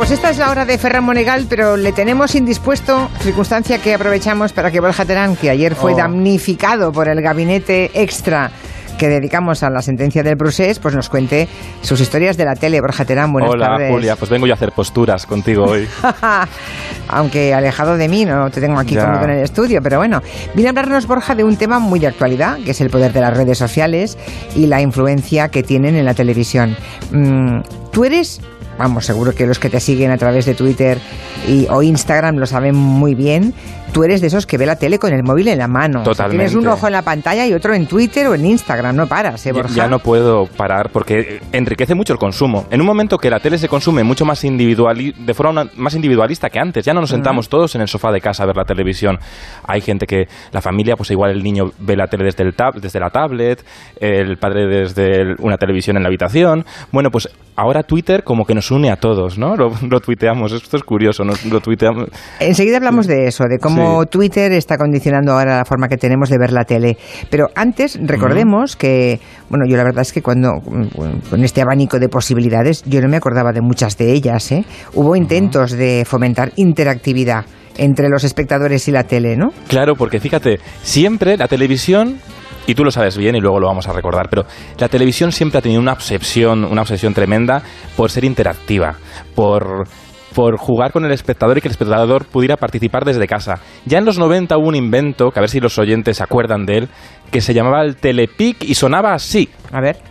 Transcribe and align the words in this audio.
pues 0.00 0.12
esta 0.12 0.30
es 0.30 0.38
la 0.38 0.50
hora 0.50 0.64
de 0.64 0.78
Ferran 0.78 1.04
Monegal, 1.04 1.44
pero 1.46 1.76
le 1.76 1.92
tenemos 1.92 2.34
indispuesto, 2.34 3.10
circunstancia 3.20 3.78
que 3.82 3.92
aprovechamos 3.92 4.52
para 4.54 4.70
que 4.70 4.80
Borja 4.80 5.04
Terán, 5.04 5.36
que 5.36 5.50
ayer 5.50 5.74
fue 5.74 5.92
Oh. 5.92 5.96
damnificado 5.96 6.90
por 6.90 7.06
el 7.08 7.20
gabinete 7.20 7.90
extra 7.92 8.50
que 8.98 9.08
dedicamos 9.08 9.62
a 9.62 9.68
la 9.70 9.82
sentencia 9.82 10.22
del 10.22 10.38
procés, 10.38 10.78
pues 10.78 10.94
nos 10.94 11.08
cuente 11.10 11.48
sus 11.82 12.00
historias 12.00 12.36
de 12.38 12.44
la 12.46 12.54
tele. 12.54 12.80
Borja 12.80 13.04
Terán, 13.04 13.30
buenas 13.32 13.50
Hola, 13.50 13.66
tardes. 13.66 13.90
Julia. 13.90 14.16
Pues 14.16 14.30
vengo 14.30 14.46
yo 14.46 14.54
a 14.54 14.56
hacer 14.56 14.72
posturas 14.72 15.26
contigo 15.26 15.64
hoy. 15.64 15.86
Aunque 17.08 17.52
alejado 17.54 17.96
de 17.98 18.08
mí, 18.08 18.24
no 18.24 18.50
te 18.50 18.60
tengo 18.60 18.78
aquí 18.78 18.94
Ya. 18.94 19.04
conmigo 19.04 19.24
en 19.24 19.30
el 19.30 19.44
estudio, 19.44 19.80
pero 19.82 19.98
bueno. 19.98 20.22
Viene 20.54 20.68
a 20.68 20.70
hablarnos, 20.70 21.06
Borja, 21.06 21.34
de 21.34 21.44
un 21.44 21.56
tema 21.56 21.78
muy 21.78 21.98
de 22.00 22.06
actualidad, 22.08 22.58
que 22.64 22.70
es 22.72 22.80
el 22.80 22.88
poder 22.90 23.12
de 23.12 23.20
las 23.20 23.36
redes 23.36 23.58
sociales 23.58 24.16
y 24.56 24.66
la 24.66 24.80
influencia 24.80 25.48
que 25.48 25.62
tienen 25.62 25.94
en 25.96 26.04
la 26.06 26.14
televisión. 26.14 26.76
Mm, 27.10 27.60
Tú 27.90 28.04
eres, 28.04 28.40
vamos, 28.80 29.04
seguro 29.04 29.34
que 29.34 29.46
los 29.46 29.58
que 29.58 29.68
te 29.68 29.78
siguen 29.78 30.10
a 30.10 30.16
través 30.16 30.46
de 30.46 30.54
Twitter 30.54 30.98
y, 31.46 31.66
o 31.68 31.82
Instagram 31.82 32.36
lo 32.36 32.46
saben 32.46 32.74
muy 32.74 33.14
bien, 33.14 33.52
tú 33.92 34.04
eres 34.04 34.20
de 34.20 34.28
esos 34.28 34.46
que 34.46 34.56
ve 34.58 34.66
la 34.66 34.76
tele 34.76 34.98
con 34.98 35.12
el 35.12 35.22
móvil 35.22 35.48
en 35.48 35.58
la 35.58 35.68
mano. 35.68 36.00
O 36.00 36.04
sea, 36.04 36.12
Totalmente. 36.12 36.44
tienes 36.46 36.54
un 36.54 36.68
ojo 36.68 36.86
en 36.86 36.92
la 36.92 37.02
pantalla 37.02 37.46
y 37.46 37.52
otro 37.52 37.74
en 37.74 37.86
Twitter 37.86 38.26
o 38.28 38.34
en 38.34 38.46
Instagram, 38.46 38.96
no 38.96 39.06
paras, 39.06 39.44
¿eh, 39.46 39.50
Ya- 39.50 39.52
Borja? 39.54 39.74
Ya 39.74 39.88
no 39.88 39.98
puedo 39.98 40.46
parar 40.46 40.90
porque 40.92 41.40
enriquece 41.52 41.94
mucho 41.94 42.12
el 42.12 42.18
consumo. 42.18 42.66
En 42.70 42.80
un 42.80 42.86
momento 42.86 43.18
que 43.18 43.30
la 43.30 43.40
tele 43.40 43.58
se 43.58 43.68
consume 43.68 44.04
mucho 44.04 44.24
más 44.24 44.44
individuali 44.44 45.12
de 45.18 45.34
forma 45.34 45.62
una- 45.62 45.70
más 45.76 45.94
individualista 45.94 46.48
que 46.50 46.58
antes, 46.58 46.84
ya 46.84 46.92
no 46.94 47.00
nos 47.00 47.10
sentamos 47.10 47.48
todos 47.48 47.74
en 47.74 47.80
el 47.82 47.88
sofá 47.88 48.10
de 48.12 48.20
casa 48.20 48.42
a 48.42 48.46
ver 48.46 48.56
la 48.56 48.64
televisión. 48.64 49.18
Hay 49.66 49.80
gente 49.80 50.06
que 50.06 50.24
la 50.52 50.60
familia, 50.60 50.96
pues 50.96 51.10
igual 51.10 51.30
el 51.32 51.42
niño 51.42 51.70
ve 51.78 51.96
la 51.96 52.06
tele 52.06 52.24
desde 52.24 52.44
el 52.44 52.54
tab 52.54 52.74
desde 52.80 53.00
la 53.00 53.10
tablet, 53.10 53.64
el 54.00 54.36
padre 54.38 54.66
desde 54.66 55.20
el- 55.20 55.36
una 55.40 55.56
televisión 55.56 55.96
en 55.96 56.02
la 56.02 56.08
habitación. 56.08 56.64
Bueno, 56.92 57.10
pues 57.10 57.28
ahora 57.56 57.82
Twitter 57.82 58.22
como 58.24 58.44
que 58.44 58.54
nos 58.54 58.70
une 58.70 58.90
a 58.90 58.96
todos, 58.96 59.36
¿no? 59.38 59.56
Lo, 59.56 59.70
lo 59.88 60.00
tuiteamos. 60.00 60.52
Esto 60.52 60.76
es 60.76 60.82
curioso, 60.82 61.24
¿no? 61.24 61.32
Lo 61.50 61.60
tuiteamos. 61.60 62.06
Enseguida 62.38 62.76
hablamos 62.78 63.06
de 63.06 63.26
eso, 63.26 63.44
de 63.44 63.58
cómo 63.58 63.79
Sí. 63.80 64.06
Twitter 64.10 64.52
está 64.52 64.76
condicionando 64.76 65.32
ahora 65.32 65.58
la 65.58 65.64
forma 65.64 65.88
que 65.88 65.96
tenemos 65.96 66.28
de 66.28 66.38
ver 66.38 66.52
la 66.52 66.64
tele. 66.64 66.96
Pero 67.30 67.48
antes, 67.54 67.98
recordemos 68.02 68.76
que, 68.76 69.20
bueno, 69.48 69.64
yo 69.68 69.76
la 69.76 69.84
verdad 69.84 70.02
es 70.02 70.12
que 70.12 70.22
cuando, 70.22 70.60
con 70.60 71.44
este 71.44 71.62
abanico 71.62 71.98
de 71.98 72.08
posibilidades, 72.08 72.82
yo 72.84 73.00
no 73.00 73.08
me 73.08 73.16
acordaba 73.16 73.52
de 73.52 73.60
muchas 73.60 73.96
de 73.96 74.12
ellas, 74.12 74.52
¿eh? 74.52 74.64
Hubo 74.94 75.16
intentos 75.16 75.72
de 75.72 76.04
fomentar 76.06 76.52
interactividad 76.56 77.44
entre 77.76 78.08
los 78.08 78.24
espectadores 78.24 78.86
y 78.88 78.92
la 78.92 79.04
tele, 79.04 79.36
¿no? 79.36 79.48
Claro, 79.68 79.94
porque 79.96 80.20
fíjate, 80.20 80.58
siempre 80.82 81.36
la 81.36 81.48
televisión, 81.48 82.18
y 82.66 82.74
tú 82.74 82.84
lo 82.84 82.90
sabes 82.90 83.16
bien 83.16 83.36
y 83.36 83.40
luego 83.40 83.58
lo 83.58 83.68
vamos 83.68 83.88
a 83.88 83.92
recordar, 83.92 84.28
pero 84.28 84.44
la 84.78 84.88
televisión 84.88 85.32
siempre 85.32 85.58
ha 85.58 85.62
tenido 85.62 85.80
una 85.80 85.92
obsesión, 85.92 86.64
una 86.64 86.82
obsesión 86.82 87.14
tremenda 87.14 87.62
por 87.96 88.10
ser 88.10 88.24
interactiva, 88.24 88.96
por 89.34 89.86
por 90.34 90.56
jugar 90.56 90.92
con 90.92 91.04
el 91.04 91.12
espectador 91.12 91.58
y 91.58 91.60
que 91.60 91.68
el 91.68 91.72
espectador 91.72 92.26
pudiera 92.26 92.56
participar 92.56 93.04
desde 93.04 93.26
casa. 93.26 93.60
Ya 93.86 93.98
en 93.98 94.04
los 94.04 94.18
90 94.18 94.56
hubo 94.56 94.68
un 94.68 94.76
invento, 94.76 95.30
que 95.30 95.38
a 95.38 95.42
ver 95.42 95.50
si 95.50 95.60
los 95.60 95.78
oyentes 95.78 96.18
se 96.18 96.22
acuerdan 96.22 96.66
de 96.66 96.78
él, 96.78 96.88
que 97.30 97.40
se 97.40 97.54
llamaba 97.54 97.82
el 97.82 97.96
Telepic 97.96 98.64
y 98.64 98.74
sonaba 98.74 99.12
así. 99.14 99.48
A 99.72 99.80
ver. 99.80 100.10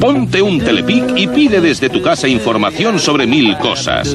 Ponte 0.00 0.40
un 0.42 0.58
telepic 0.60 1.16
y 1.16 1.26
pide 1.26 1.60
desde 1.60 1.88
tu 1.88 2.00
casa 2.02 2.28
información 2.28 2.98
sobre 2.98 3.26
mil 3.26 3.56
cosas. 3.58 4.14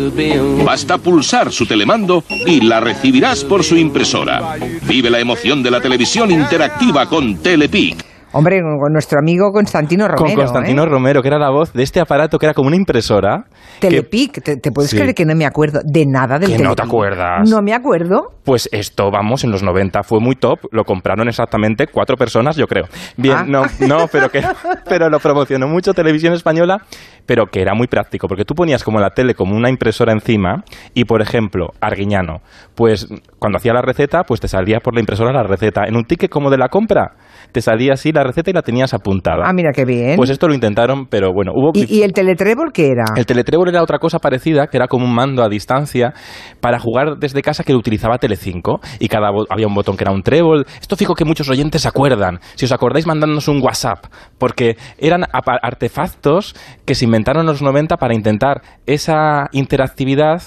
Basta 0.63 0.97
pulsar 0.97 1.51
su 1.51 1.65
telemando 1.65 2.23
y 2.45 2.61
la 2.61 2.79
recibirás 2.79 3.43
por 3.43 3.63
su 3.63 3.75
impresora. 3.75 4.55
Vive 4.87 5.09
la 5.09 5.19
emoción 5.19 5.61
de 5.61 5.71
la 5.71 5.81
televisión 5.81 6.31
interactiva 6.31 7.07
con 7.07 7.37
Telepic. 7.37 8.12
Hombre, 8.33 8.61
con 8.61 8.91
nuestro 8.91 9.19
amigo 9.19 9.51
Constantino 9.51 10.07
Romero. 10.07 10.25
con 10.25 10.35
Constantino 10.35 10.83
¿eh? 10.83 10.85
Romero, 10.87 11.21
que 11.21 11.27
era 11.27 11.37
la 11.37 11.49
voz 11.51 11.71
de 11.71 11.83
este 11.83 11.99
aparato 12.01 12.37
que 12.39 12.47
era 12.47 12.53
como 12.53 12.67
una 12.67 12.75
impresora. 12.75 13.45
que- 13.79 13.87
Telepic, 13.89 14.41
¿te, 14.43 14.57
te 14.57 14.71
puedes 14.71 14.91
Sí. 14.91 14.97
creer 14.97 15.13
que 15.13 15.25
no 15.25 15.35
me 15.35 15.45
acuerdo 15.45 15.79
de 15.83 16.05
nada 16.05 16.39
del 16.39 16.55
Que 16.57 16.63
no 16.63 16.75
te 16.75 16.83
acuerdas. 16.83 17.49
No 17.49 17.61
me 17.61 17.73
acuerdo. 17.73 18.31
Pues 18.43 18.67
esto, 18.71 19.09
vamos, 19.11 19.43
en 19.43 19.51
los 19.51 19.61
90 19.63 20.03
fue 20.03 20.19
muy 20.19 20.35
top. 20.35 20.59
Lo 20.71 20.83
compraron 20.83 21.27
exactamente 21.27 21.87
cuatro 21.87 22.17
personas, 22.17 22.55
yo 22.55 22.65
creo. 22.67 22.85
Bien, 23.17 23.37
Ah. 23.37 23.45
no, 23.47 23.63
no, 23.87 24.07
pero 24.11 24.29
que 24.29 24.41
pero 24.89 25.09
lo 25.09 25.19
promocionó 25.19 25.67
mucho 25.67 25.93
Televisión 25.93 26.33
Española, 26.33 26.79
pero 27.25 27.45
que 27.45 27.61
era 27.61 27.73
muy 27.73 27.87
práctico, 27.87 28.27
porque 28.27 28.43
tú 28.45 28.53
ponías 28.55 28.83
como 28.83 28.99
la 28.99 29.11
tele 29.11 29.33
como 29.35 29.55
una 29.55 29.69
impresora 29.69 30.11
encima 30.11 30.63
y, 30.93 31.05
por 31.05 31.21
ejemplo, 31.21 31.67
Arguiñano, 31.81 32.41
pues 32.75 33.07
cuando 33.39 33.57
hacía 33.57 33.73
la 33.73 33.81
receta, 33.81 34.23
pues 34.23 34.39
te 34.41 34.47
salía 34.47 34.79
por 34.79 34.93
la 34.93 34.99
impresora 35.01 35.31
la 35.31 35.43
receta. 35.43 35.83
En 35.87 35.95
un 35.95 36.03
ticket 36.05 36.29
como 36.31 36.49
de 36.49 36.57
la 36.57 36.67
compra, 36.69 37.13
te 37.51 37.61
salía 37.61 37.93
así 37.93 38.11
la 38.11 38.23
receta 38.23 38.49
y 38.49 38.53
la 38.53 38.61
tenías 38.61 38.93
apuntada. 38.93 39.43
Ah, 39.45 39.53
mira 39.53 39.71
qué 39.73 39.85
bien. 39.85 40.15
Pues 40.15 40.29
esto 40.29 40.47
lo 40.47 40.53
intentaron, 40.53 41.07
pero 41.07 41.31
bueno, 41.33 41.51
hubo... 41.55 41.71
¿Y, 41.73 41.85
y 41.93 42.03
el 42.03 42.13
teletrébol 42.13 42.71
qué 42.73 42.87
era? 42.87 43.05
El 43.15 43.25
teletrébol 43.25 43.69
era 43.69 43.81
otra 43.83 43.99
cosa 43.99 44.19
parecida, 44.19 44.67
que 44.67 44.77
era 44.77 44.87
como 44.87 45.05
un 45.05 45.13
mando 45.13 45.43
a 45.43 45.49
distancia 45.49 46.13
para 46.59 46.79
jugar 46.79 47.17
desde 47.19 47.41
casa 47.41 47.63
que 47.63 47.73
lo 47.73 47.79
utilizaba 47.79 48.17
Telecinco 48.17 48.79
y 48.99 49.07
cada 49.07 49.29
había 49.49 49.67
un 49.67 49.73
botón 49.73 49.97
que 49.97 50.03
era 50.03 50.13
un 50.13 50.23
trébol. 50.23 50.65
Esto 50.79 50.95
fijo 50.95 51.15
que 51.15 51.25
muchos 51.25 51.49
oyentes 51.49 51.81
se 51.81 51.87
acuerdan. 51.87 52.39
Si 52.55 52.65
os 52.65 52.71
acordáis, 52.71 53.07
mandándonos 53.07 53.47
un 53.47 53.61
WhatsApp, 53.61 54.05
porque 54.37 54.77
eran 54.97 55.23
artefactos 55.33 56.55
que 56.85 56.95
se 56.95 57.05
inventaron 57.05 57.41
en 57.41 57.47
los 57.47 57.61
90 57.61 57.97
para 57.97 58.13
intentar 58.13 58.61
esa 58.85 59.47
interactividad 59.51 60.41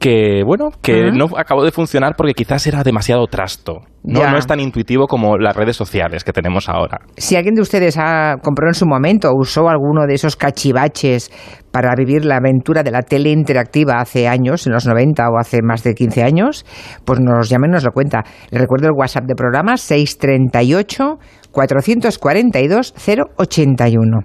que, 0.00 0.42
bueno, 0.46 0.70
que 0.80 1.12
no 1.12 1.26
acabó 1.36 1.62
de 1.62 1.70
funcionar 1.72 2.14
porque 2.16 2.32
quizás 2.32 2.66
era 2.66 2.82
demasiado 2.82 3.26
trasto. 3.26 3.82
No, 4.02 4.26
no 4.30 4.38
es 4.38 4.46
tan 4.46 4.58
intuitivo 4.58 5.06
como 5.06 5.36
las 5.36 5.54
redes 5.54 5.76
sociales 5.76 6.24
que 6.24 6.32
tenemos 6.32 6.70
ahora. 6.70 7.00
Si 7.18 7.36
alguien 7.36 7.54
de 7.54 7.60
ustedes 7.60 7.98
ha, 7.98 8.36
compró 8.42 8.68
en 8.68 8.74
su 8.74 8.86
momento 8.86 9.28
o 9.28 9.38
usó 9.38 9.68
alguno 9.68 10.06
de 10.06 10.14
esos 10.14 10.36
cachivaches 10.36 11.30
para 11.70 11.94
vivir 11.94 12.24
la 12.24 12.36
aventura 12.36 12.82
de 12.82 12.90
la 12.90 13.02
tele 13.02 13.30
interactiva 13.30 14.00
hace 14.00 14.26
años, 14.26 14.66
en 14.66 14.72
los 14.72 14.86
90 14.86 15.22
o 15.28 15.38
hace 15.38 15.58
más 15.62 15.84
de 15.84 15.92
15 15.92 16.22
años, 16.22 16.64
pues 17.04 17.20
nos 17.20 17.50
llamen, 17.50 17.70
nos 17.70 17.84
lo 17.84 17.92
cuenta. 17.92 18.24
Le 18.50 18.58
recuerdo 18.58 18.86
el 18.86 18.94
WhatsApp 18.96 19.24
de 19.26 19.34
programa 19.34 19.76
638 19.76 21.18
442 21.52 22.94
081. 23.36 24.20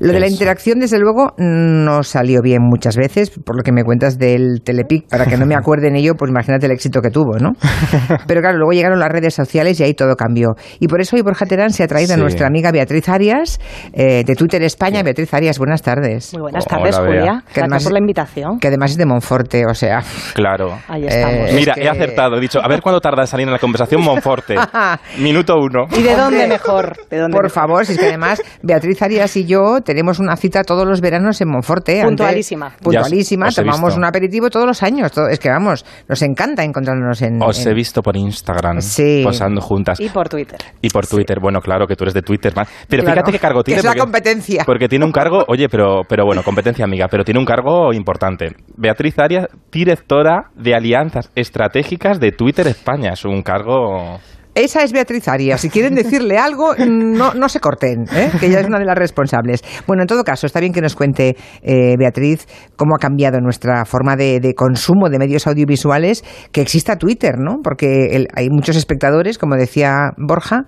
Lo 0.00 0.12
de 0.12 0.20
la 0.20 0.28
interacción, 0.28 0.78
desde 0.80 0.98
luego, 0.98 1.32
no 1.38 2.02
salió 2.02 2.40
bien 2.42 2.62
muchas 2.62 2.96
veces, 2.96 3.30
por 3.30 3.56
lo 3.56 3.62
que 3.62 3.72
me 3.72 3.82
cuentas 3.84 4.18
del 4.18 4.62
Telepic, 4.64 5.08
para 5.08 5.26
que 5.26 5.36
no 5.36 5.46
me 5.46 5.54
acuerde 5.58 5.88
en 5.88 5.96
ello, 5.96 6.14
pues 6.14 6.30
imagínate 6.30 6.66
el 6.66 6.72
éxito 6.72 7.00
que 7.00 7.10
tuvo, 7.10 7.38
¿no? 7.38 7.52
Pero 8.26 8.40
claro, 8.40 8.58
luego 8.58 8.72
llegaron 8.72 8.98
las 8.98 9.08
redes 9.10 9.34
sociales 9.34 9.78
y 9.80 9.84
ahí 9.84 9.94
todo 9.94 10.14
cambió. 10.16 10.54
Y 10.80 10.88
por 10.88 11.00
eso 11.00 11.16
hoy 11.16 11.22
Borja 11.22 11.46
Terán 11.46 11.70
se 11.70 11.82
ha 11.82 11.86
traído 11.88 12.14
a 12.14 12.16
nuestra 12.16 12.46
amiga 12.46 12.70
Beatriz 12.72 13.08
Arias, 13.08 13.58
eh, 13.92 14.24
de 14.24 14.34
Twitter 14.36 14.62
España. 14.62 15.02
Beatriz 15.02 15.32
Arias, 15.34 15.58
buenas 15.58 15.82
tardes. 15.82 16.32
Muy 16.34 16.42
buenas 16.42 16.64
Hola, 16.68 16.78
tardes. 16.78 16.98
Julia. 16.98 17.42
Que 17.52 17.60
además- 17.60 17.68
Gracias 17.68 17.84
por 17.84 17.92
la 17.92 17.98
invitación. 18.00 18.58
Que 18.58 18.68
además 18.68 18.90
es 18.92 18.96
de 18.96 19.06
Monforte, 19.06 19.64
o 19.68 19.74
sea... 19.74 20.00
Claro. 20.34 20.78
Ahí 20.88 21.04
Eh, 21.04 21.08
estamos. 21.08 21.48
Es 21.48 21.54
Mira, 21.54 21.74
que- 21.74 21.82
he 21.82 21.88
acertado. 21.88 22.36
He 22.36 22.40
dicho, 22.40 22.60
a 22.62 22.68
ver 22.68 22.80
cuándo 22.82 23.00
tarda 23.00 23.22
en 23.22 23.26
salir 23.26 23.46
en 23.46 23.52
la 23.52 23.58
conversación 23.58 24.02
Monforte. 24.02 24.54
Minuto 25.18 25.54
uno. 25.56 25.86
¿Y 25.96 26.02
de 26.02 26.14
dónde 26.16 26.46
mejor? 26.46 26.67
¿De 27.10 27.18
dónde 27.18 27.34
Por 27.34 27.44
mejor? 27.44 27.50
favor, 27.50 27.86
si 27.86 27.92
es 27.92 27.98
que 27.98 28.06
además 28.06 28.42
Beatriz 28.62 29.00
Arias 29.02 29.36
y 29.36 29.44
yo 29.46 29.80
tenemos 29.84 30.18
una 30.18 30.36
cita 30.36 30.62
todos 30.64 30.86
los 30.86 31.00
veranos 31.00 31.40
en 31.40 31.48
Monforte. 31.50 32.00
Antes- 32.00 32.08
Puntualísima. 32.08 32.72
puntualísima. 32.82 33.48
Tomamos 33.50 33.96
un 33.96 34.04
aperitivo 34.04 34.50
todos 34.50 34.66
los 34.66 34.82
años. 34.82 35.10
todo- 35.12 35.28
es 35.28 35.38
que 35.38 35.48
vamos, 35.50 35.84
nos 36.08 36.22
encanta 36.22 36.64
encontrarnos 36.64 37.22
en... 37.22 37.42
Os 37.42 37.64
en- 37.64 37.72
he 37.72 37.74
visto 37.74 38.02
por 38.02 38.16
Instagram 38.16 38.80
Sí. 38.80 39.22
posando 39.24 39.60
juntas. 39.60 40.00
Y 40.00 40.08
por 40.08 40.28
Twitter. 40.28 40.58
Y 40.82 40.90
por 40.90 41.06
Twitter, 41.06 41.38
bueno, 41.40 41.60
claro 41.60 41.86
que 41.86 41.96
tú 41.96 42.04
eres 42.04 42.14
de 42.14 42.22
Twitter. 42.22 42.54
más. 42.54 42.68
Pero 42.88 43.02
Claro, 43.02 43.16
fíjate 43.16 43.32
qué 43.32 43.38
cargo 43.38 43.60
que 43.60 43.64
tiene. 43.66 43.78
es 43.80 43.84
la 43.84 43.90
porque- 43.90 44.00
competencia. 44.00 44.62
Porque 44.66 44.88
tiene 44.88 45.04
un 45.04 45.12
cargo, 45.12 45.44
oye, 45.48 45.68
pero, 45.68 46.02
pero 46.08 46.24
bueno, 46.24 46.42
competencia 46.42 46.84
amiga, 46.84 47.06
pero 47.10 47.24
tiene 47.24 47.40
un 47.40 47.46
cargo 47.46 47.92
importante. 47.92 48.54
Beatriz 48.76 49.18
Arias, 49.18 49.46
directora 49.72 50.50
de 50.54 50.74
alianzas 50.74 51.30
estratégicas 51.34 52.20
de 52.20 52.32
Twitter 52.32 52.66
España. 52.66 53.12
Es 53.12 53.24
un 53.24 53.42
cargo. 53.42 54.18
Esa 54.58 54.82
es 54.82 54.92
Beatriz 54.92 55.28
Arias. 55.28 55.60
Si 55.60 55.70
quieren 55.70 55.94
decirle 55.94 56.36
algo, 56.36 56.74
no, 56.76 57.32
no 57.32 57.48
se 57.48 57.60
corten, 57.60 58.06
¿eh? 58.12 58.28
que 58.40 58.46
ella 58.46 58.58
es 58.58 58.66
una 58.66 58.80
de 58.80 58.84
las 58.86 58.98
responsables. 58.98 59.62
Bueno, 59.86 60.02
en 60.02 60.08
todo 60.08 60.24
caso, 60.24 60.46
está 60.46 60.58
bien 60.58 60.72
que 60.72 60.80
nos 60.80 60.96
cuente, 60.96 61.36
eh, 61.62 61.94
Beatriz, 61.96 62.44
cómo 62.74 62.96
ha 62.96 62.98
cambiado 62.98 63.38
nuestra 63.40 63.84
forma 63.84 64.16
de, 64.16 64.40
consumo 64.56 65.10
de 65.10 65.18
medios 65.20 65.46
audiovisuales, 65.46 66.24
que 66.50 66.60
exista 66.60 66.96
Twitter, 66.96 67.36
¿no? 67.38 67.58
Porque 67.62 68.16
el- 68.16 68.26
hay 68.34 68.48
muchos 68.50 68.74
espectadores, 68.74 69.38
como 69.38 69.54
decía 69.54 70.10
Borja, 70.16 70.64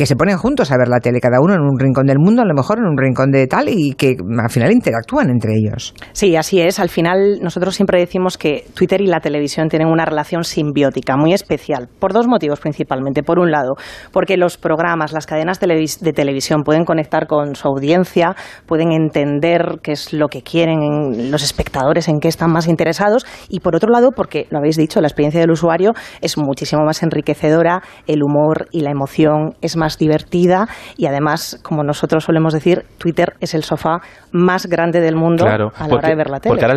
que 0.00 0.06
se 0.06 0.16
ponen 0.16 0.38
juntos 0.38 0.72
a 0.72 0.78
ver 0.78 0.88
la 0.88 0.98
tele, 0.98 1.20
cada 1.20 1.42
uno 1.42 1.52
en 1.52 1.60
un 1.60 1.78
rincón 1.78 2.06
del 2.06 2.18
mundo, 2.18 2.40
a 2.40 2.46
lo 2.46 2.54
mejor 2.54 2.78
en 2.78 2.86
un 2.86 2.96
rincón 2.96 3.30
de 3.30 3.46
tal, 3.46 3.68
y 3.68 3.92
que 3.92 4.16
al 4.42 4.48
final 4.48 4.72
interactúan 4.72 5.28
entre 5.28 5.52
ellos. 5.52 5.92
Sí, 6.12 6.36
así 6.36 6.58
es. 6.58 6.80
Al 6.80 6.88
final, 6.88 7.40
nosotros 7.42 7.74
siempre 7.74 8.00
decimos 8.00 8.38
que 8.38 8.64
Twitter 8.72 9.02
y 9.02 9.06
la 9.08 9.20
televisión 9.20 9.68
tienen 9.68 9.88
una 9.88 10.06
relación 10.06 10.44
simbiótica 10.44 11.18
muy 11.18 11.34
especial, 11.34 11.90
por 11.98 12.14
dos 12.14 12.28
motivos 12.28 12.60
principalmente. 12.60 13.22
Por 13.22 13.38
un 13.38 13.50
lado, 13.50 13.74
porque 14.10 14.38
los 14.38 14.56
programas, 14.56 15.12
las 15.12 15.26
cadenas 15.26 15.60
de 15.60 16.12
televisión 16.14 16.62
pueden 16.62 16.86
conectar 16.86 17.26
con 17.26 17.54
su 17.54 17.68
audiencia, 17.68 18.34
pueden 18.64 18.92
entender 18.92 19.80
qué 19.82 19.92
es 19.92 20.14
lo 20.14 20.28
que 20.28 20.40
quieren 20.40 20.80
en- 20.82 21.30
los 21.30 21.42
espectadores, 21.42 22.08
en 22.08 22.20
qué 22.20 22.28
están 22.28 22.50
más 22.50 22.68
interesados. 22.68 23.26
Y 23.50 23.60
por 23.60 23.76
otro 23.76 23.90
lado, 23.92 24.12
porque, 24.16 24.46
lo 24.48 24.60
habéis 24.60 24.78
dicho, 24.78 24.98
la 25.02 25.08
experiencia 25.08 25.42
del 25.42 25.50
usuario 25.50 25.92
es 26.22 26.38
muchísimo 26.38 26.86
más 26.86 27.02
enriquecedora, 27.02 27.82
el 28.06 28.22
humor 28.22 28.68
y 28.72 28.80
la 28.80 28.90
emoción 28.92 29.56
es 29.60 29.76
más 29.76 29.89
más 29.90 29.98
divertida 29.98 30.68
y 30.96 31.06
además, 31.06 31.58
como 31.62 31.82
nosotros 31.82 32.24
solemos 32.24 32.52
decir, 32.52 32.84
Twitter 32.98 33.34
es 33.40 33.54
el 33.54 33.64
sofá 33.64 34.00
más 34.32 34.66
grande 34.66 35.00
del 35.00 35.16
mundo 35.16 35.44
a 35.46 35.58
la 35.58 35.66
hora 35.66 36.08
de 36.08 36.14
ver 36.14 36.30
la 36.30 36.40
tele. 36.40 36.52
Porque 36.52 36.64
ahora 36.64 36.74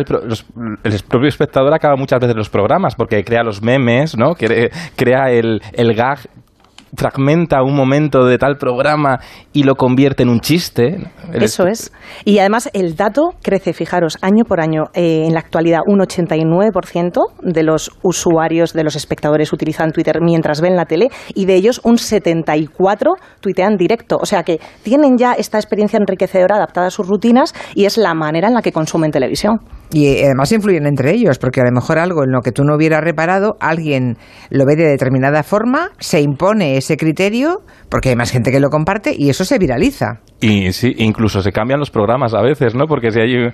el, 0.82 1.02
propio 1.08 1.28
espectador 1.28 1.72
acaba 1.72 1.96
muchas 1.96 2.18
veces 2.20 2.36
los 2.36 2.50
programas 2.50 2.94
porque 2.94 3.22
crea 3.22 3.42
los 3.42 3.62
memes, 3.62 4.16
¿no? 4.16 4.34
Crea, 4.34 5.30
el, 5.30 5.60
el 5.72 5.94
gag 5.94 6.18
fragmenta 6.96 7.62
un 7.62 7.74
momento 7.74 8.24
de 8.24 8.38
tal 8.38 8.56
programa 8.56 9.20
y 9.52 9.62
lo 9.64 9.74
convierte 9.74 10.22
en 10.22 10.28
un 10.28 10.40
chiste. 10.40 10.98
Eso 11.32 11.66
es. 11.66 11.92
Y 12.24 12.38
además 12.38 12.70
el 12.72 12.96
dato 12.96 13.30
crece, 13.42 13.72
fijaros, 13.72 14.18
año 14.22 14.44
por 14.44 14.60
año. 14.60 14.84
Eh, 14.94 15.24
en 15.26 15.34
la 15.34 15.40
actualidad, 15.40 15.80
un 15.86 16.00
89% 16.00 17.20
de 17.42 17.62
los 17.62 17.90
usuarios, 18.02 18.72
de 18.72 18.84
los 18.84 18.96
espectadores 18.96 19.52
utilizan 19.52 19.92
Twitter 19.92 20.20
mientras 20.20 20.60
ven 20.60 20.76
la 20.76 20.86
tele 20.86 21.08
y 21.34 21.46
de 21.46 21.54
ellos 21.54 21.80
un 21.84 21.96
74% 21.96 23.14
tuitean 23.40 23.76
directo. 23.76 24.18
O 24.20 24.26
sea 24.26 24.42
que 24.42 24.60
tienen 24.82 25.16
ya 25.16 25.34
esta 25.34 25.58
experiencia 25.58 25.98
enriquecedora 25.98 26.56
adaptada 26.56 26.88
a 26.88 26.90
sus 26.90 27.06
rutinas 27.06 27.54
y 27.74 27.84
es 27.84 27.98
la 27.98 28.14
manera 28.14 28.48
en 28.48 28.54
la 28.54 28.62
que 28.62 28.72
consumen 28.72 29.10
televisión. 29.10 29.58
Y 29.92 30.08
eh, 30.08 30.24
además 30.24 30.50
influyen 30.50 30.86
entre 30.86 31.12
ellos, 31.12 31.38
porque 31.38 31.60
a 31.60 31.64
lo 31.64 31.70
mejor 31.70 31.98
algo 31.98 32.24
en 32.24 32.32
lo 32.32 32.40
que 32.40 32.50
tú 32.50 32.64
no 32.64 32.74
hubieras 32.74 33.02
reparado, 33.02 33.56
alguien 33.60 34.16
lo 34.50 34.64
ve 34.66 34.74
de 34.76 34.88
determinada 34.88 35.42
forma, 35.42 35.90
se 35.98 36.20
impone 36.20 36.76
ese 36.84 36.96
criterio, 36.96 37.62
porque 37.88 38.10
hay 38.10 38.16
más 38.16 38.30
gente 38.30 38.50
que 38.50 38.60
lo 38.60 38.68
comparte 38.68 39.14
y 39.16 39.30
eso 39.30 39.44
se 39.44 39.58
viraliza. 39.58 40.20
Y 40.40 40.72
sí, 40.72 40.92
incluso 40.98 41.40
se 41.40 41.52
cambian 41.52 41.80
los 41.80 41.90
programas 41.90 42.34
a 42.34 42.42
veces, 42.42 42.74
¿no? 42.74 42.86
Porque 42.86 43.10
si 43.10 43.20
hay, 43.20 43.50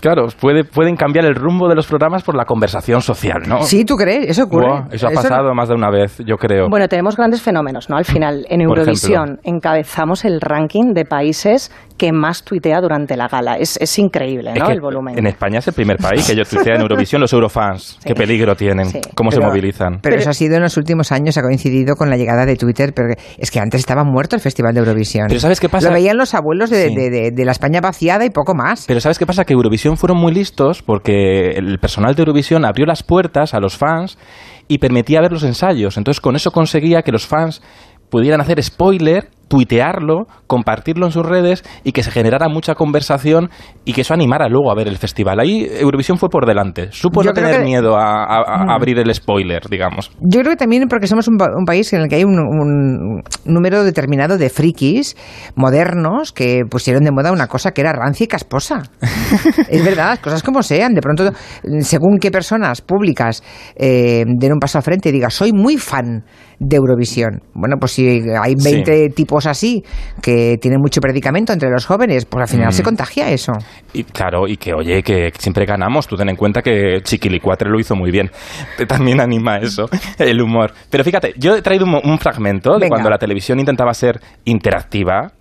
claro, 0.00 0.26
puede, 0.40 0.64
pueden 0.64 0.96
cambiar 0.96 1.24
el 1.26 1.34
rumbo 1.34 1.68
de 1.68 1.76
los 1.76 1.86
programas 1.86 2.24
por 2.24 2.34
la 2.36 2.44
conversación 2.44 3.00
social, 3.00 3.42
¿no? 3.46 3.62
Sí, 3.62 3.84
¿tú 3.84 3.94
crees? 3.94 4.30
Eso 4.30 4.44
ocurre. 4.44 4.84
eso 4.90 5.06
ha 5.06 5.10
pasado 5.10 5.54
más 5.54 5.68
de 5.68 5.74
una 5.74 5.90
vez, 5.90 6.18
yo 6.26 6.36
creo. 6.36 6.68
Bueno, 6.68 6.88
tenemos 6.88 7.16
grandes 7.16 7.40
fenómenos, 7.40 7.88
¿no? 7.88 7.96
Al 7.96 8.04
final, 8.04 8.46
en 8.48 8.62
Eurovisión 8.62 9.38
encabezamos 9.44 10.24
el 10.24 10.40
ranking 10.40 10.92
de 10.92 11.04
países 11.04 11.70
que 11.96 12.12
más 12.12 12.42
tuitea 12.42 12.80
durante 12.80 13.16
la 13.16 13.28
gala. 13.28 13.56
Es, 13.56 13.76
es 13.80 13.98
increíble, 13.98 14.52
¿no? 14.54 14.68
el 14.68 14.80
volumen. 14.80 15.16
En 15.18 15.26
España 15.26 15.58
es 15.58 15.68
el 15.68 15.74
primer 15.74 15.96
país 15.98 16.26
que 16.26 16.32
ellos 16.32 16.48
tuitean 16.48 16.76
en 16.76 16.82
Eurovisión, 16.82 17.20
los 17.20 17.32
eurofans. 17.32 17.98
Qué 18.04 18.14
peligro 18.14 18.56
tienen, 18.56 18.88
cómo 19.14 19.30
se 19.30 19.40
movilizan. 19.40 20.00
Pero, 20.02 20.16
eso 20.16 20.30
ha 20.30 20.34
sido 20.34 20.56
en 20.56 20.62
los 20.62 20.76
últimos 20.76 21.12
años, 21.12 21.36
ha 21.38 21.42
coincidido 21.42 21.94
con 21.94 22.10
la 22.10 22.16
llegada 22.16 22.46
de 22.46 22.56
Twitter, 22.56 22.92
pero 22.94 23.14
es 23.38 23.50
que 23.50 23.60
antes 23.60 23.80
estaba 23.80 24.04
muerto 24.04 24.34
el 24.34 24.42
Festival 24.42 24.74
de 24.74 24.80
Eurovisión. 24.80 25.26
Pero 25.28 25.40
¿sabes 25.40 25.60
qué 25.60 25.68
pasa? 25.68 25.88
Lo 25.88 25.94
veían 25.94 26.16
los 26.16 26.34
abuelos 26.34 26.70
de, 26.70 26.90
de, 26.90 27.44
la 27.44 27.52
España 27.52 27.80
vaciada 27.80 28.24
y 28.24 28.30
poco 28.30 28.54
más. 28.54 28.84
Pero 28.86 29.00
¿sabes 29.00 29.18
qué 29.18 29.26
pasa? 29.26 29.44
Que 29.44 29.52
Eurovisión 29.52 29.96
fueron 29.96 30.18
muy 30.18 30.32
listos 30.32 30.82
porque 30.82 31.50
el 31.50 31.78
personal 31.78 32.14
de 32.14 32.22
Eurovisión 32.22 32.64
abrió 32.64 32.86
las 32.86 33.02
puertas 33.02 33.54
a 33.54 33.60
los 33.60 33.76
fans 33.76 34.18
y 34.66 34.78
permitía 34.78 35.20
ver 35.20 35.32
los 35.32 35.44
ensayos. 35.44 35.96
Entonces 35.96 36.20
con 36.20 36.36
eso 36.36 36.50
conseguía 36.50 37.02
que 37.02 37.12
los 37.12 37.26
fans 37.26 37.62
pudieran 38.10 38.40
hacer 38.40 38.62
spoiler 38.62 39.28
tuitearlo, 39.48 40.26
compartirlo 40.46 41.06
en 41.06 41.12
sus 41.12 41.24
redes 41.24 41.64
y 41.84 41.92
que 41.92 42.02
se 42.02 42.10
generara 42.10 42.48
mucha 42.48 42.74
conversación 42.74 43.50
y 43.84 43.92
que 43.92 44.02
eso 44.02 44.14
animara 44.14 44.48
luego 44.48 44.70
a 44.70 44.74
ver 44.74 44.88
el 44.88 44.96
festival. 44.96 45.40
Ahí 45.40 45.66
Eurovisión 45.78 46.18
fue 46.18 46.28
por 46.28 46.46
delante. 46.46 46.88
Supo 46.92 47.22
no 47.22 47.32
tener 47.32 47.62
miedo 47.62 47.96
a, 47.96 48.74
abrir 48.74 48.98
el 48.98 49.14
spoiler, 49.14 49.62
digamos. 49.68 50.10
Yo 50.20 50.40
creo 50.40 50.52
que 50.52 50.56
también 50.56 50.86
porque 50.88 51.06
somos 51.06 51.28
un, 51.28 51.36
país 51.66 51.92
en 51.92 52.02
el 52.02 52.08
que 52.08 52.16
hay 52.16 52.24
un, 52.24 53.22
número 53.44 53.84
determinado 53.84 54.38
de 54.38 54.50
frikis 54.50 55.16
modernos 55.54 56.32
que 56.32 56.62
pusieron 56.68 57.04
de 57.04 57.10
moda 57.10 57.32
una 57.32 57.46
cosa 57.46 57.72
que 57.72 57.80
era 57.80 57.92
rancia 57.92 58.24
y 58.24 58.28
casposa. 58.28 58.82
es 59.68 59.84
verdad, 59.84 60.18
cosas 60.20 60.42
como 60.42 60.62
sean. 60.62 60.94
De 60.94 61.00
pronto, 61.00 61.32
según 61.80 62.18
qué 62.18 62.30
personas 62.30 62.80
públicas 62.80 63.42
eh, 63.76 64.24
den 64.26 64.52
un 64.52 64.58
paso 64.58 64.78
al 64.78 64.84
frente 64.84 65.08
y 65.08 65.12
diga 65.12 65.30
soy 65.30 65.52
muy 65.52 65.76
fan 65.76 66.24
de 66.58 66.76
Eurovisión. 66.76 67.42
Bueno, 67.54 67.76
pues 67.78 67.92
si 67.92 68.22
hay 68.40 68.54
20 68.62 69.10
tipos 69.10 69.33
así 69.46 69.84
que 70.22 70.56
tienen 70.60 70.80
mucho 70.80 71.00
predicamento 71.00 71.52
entre 71.52 71.70
los 71.70 71.86
jóvenes, 71.86 72.24
pues 72.24 72.42
al 72.42 72.48
final 72.48 72.72
se 72.72 72.82
mm. 72.82 72.84
contagia 72.84 73.30
eso. 73.30 73.52
Y 73.94 74.02
claro, 74.04 74.48
y 74.48 74.56
que 74.56 74.74
oye, 74.74 75.02
que 75.02 75.32
siempre 75.38 75.64
ganamos. 75.64 76.06
Tú 76.06 76.16
ten 76.16 76.28
en 76.28 76.36
cuenta 76.36 76.62
que 76.62 77.00
Chiquilicuatre 77.02 77.70
lo 77.70 77.78
hizo 77.78 77.94
muy 77.94 78.10
bien. 78.10 78.30
También 78.88 79.20
anima 79.20 79.56
eso, 79.58 79.86
el 80.18 80.42
humor. 80.42 80.72
Pero 80.90 81.04
fíjate, 81.04 81.34
yo 81.38 81.56
he 81.56 81.62
traído 81.62 81.86
un, 81.86 82.18
fragmento 82.18 82.78
de 82.78 82.88
cuando 82.88 83.10
la 83.10 83.18
televisión 83.18 83.60
intentaba 83.60 83.92
ser 83.94 84.20
interactiva, 84.44 85.32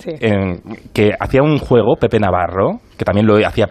que 0.94 1.12
hacía 1.20 1.42
un 1.42 1.58
juego 1.58 1.96
Pepe 1.96 2.20
Navarro, 2.20 2.82
que 2.98 3.06
también 3.06 3.26
lo 3.26 3.36
hacía 3.46 3.68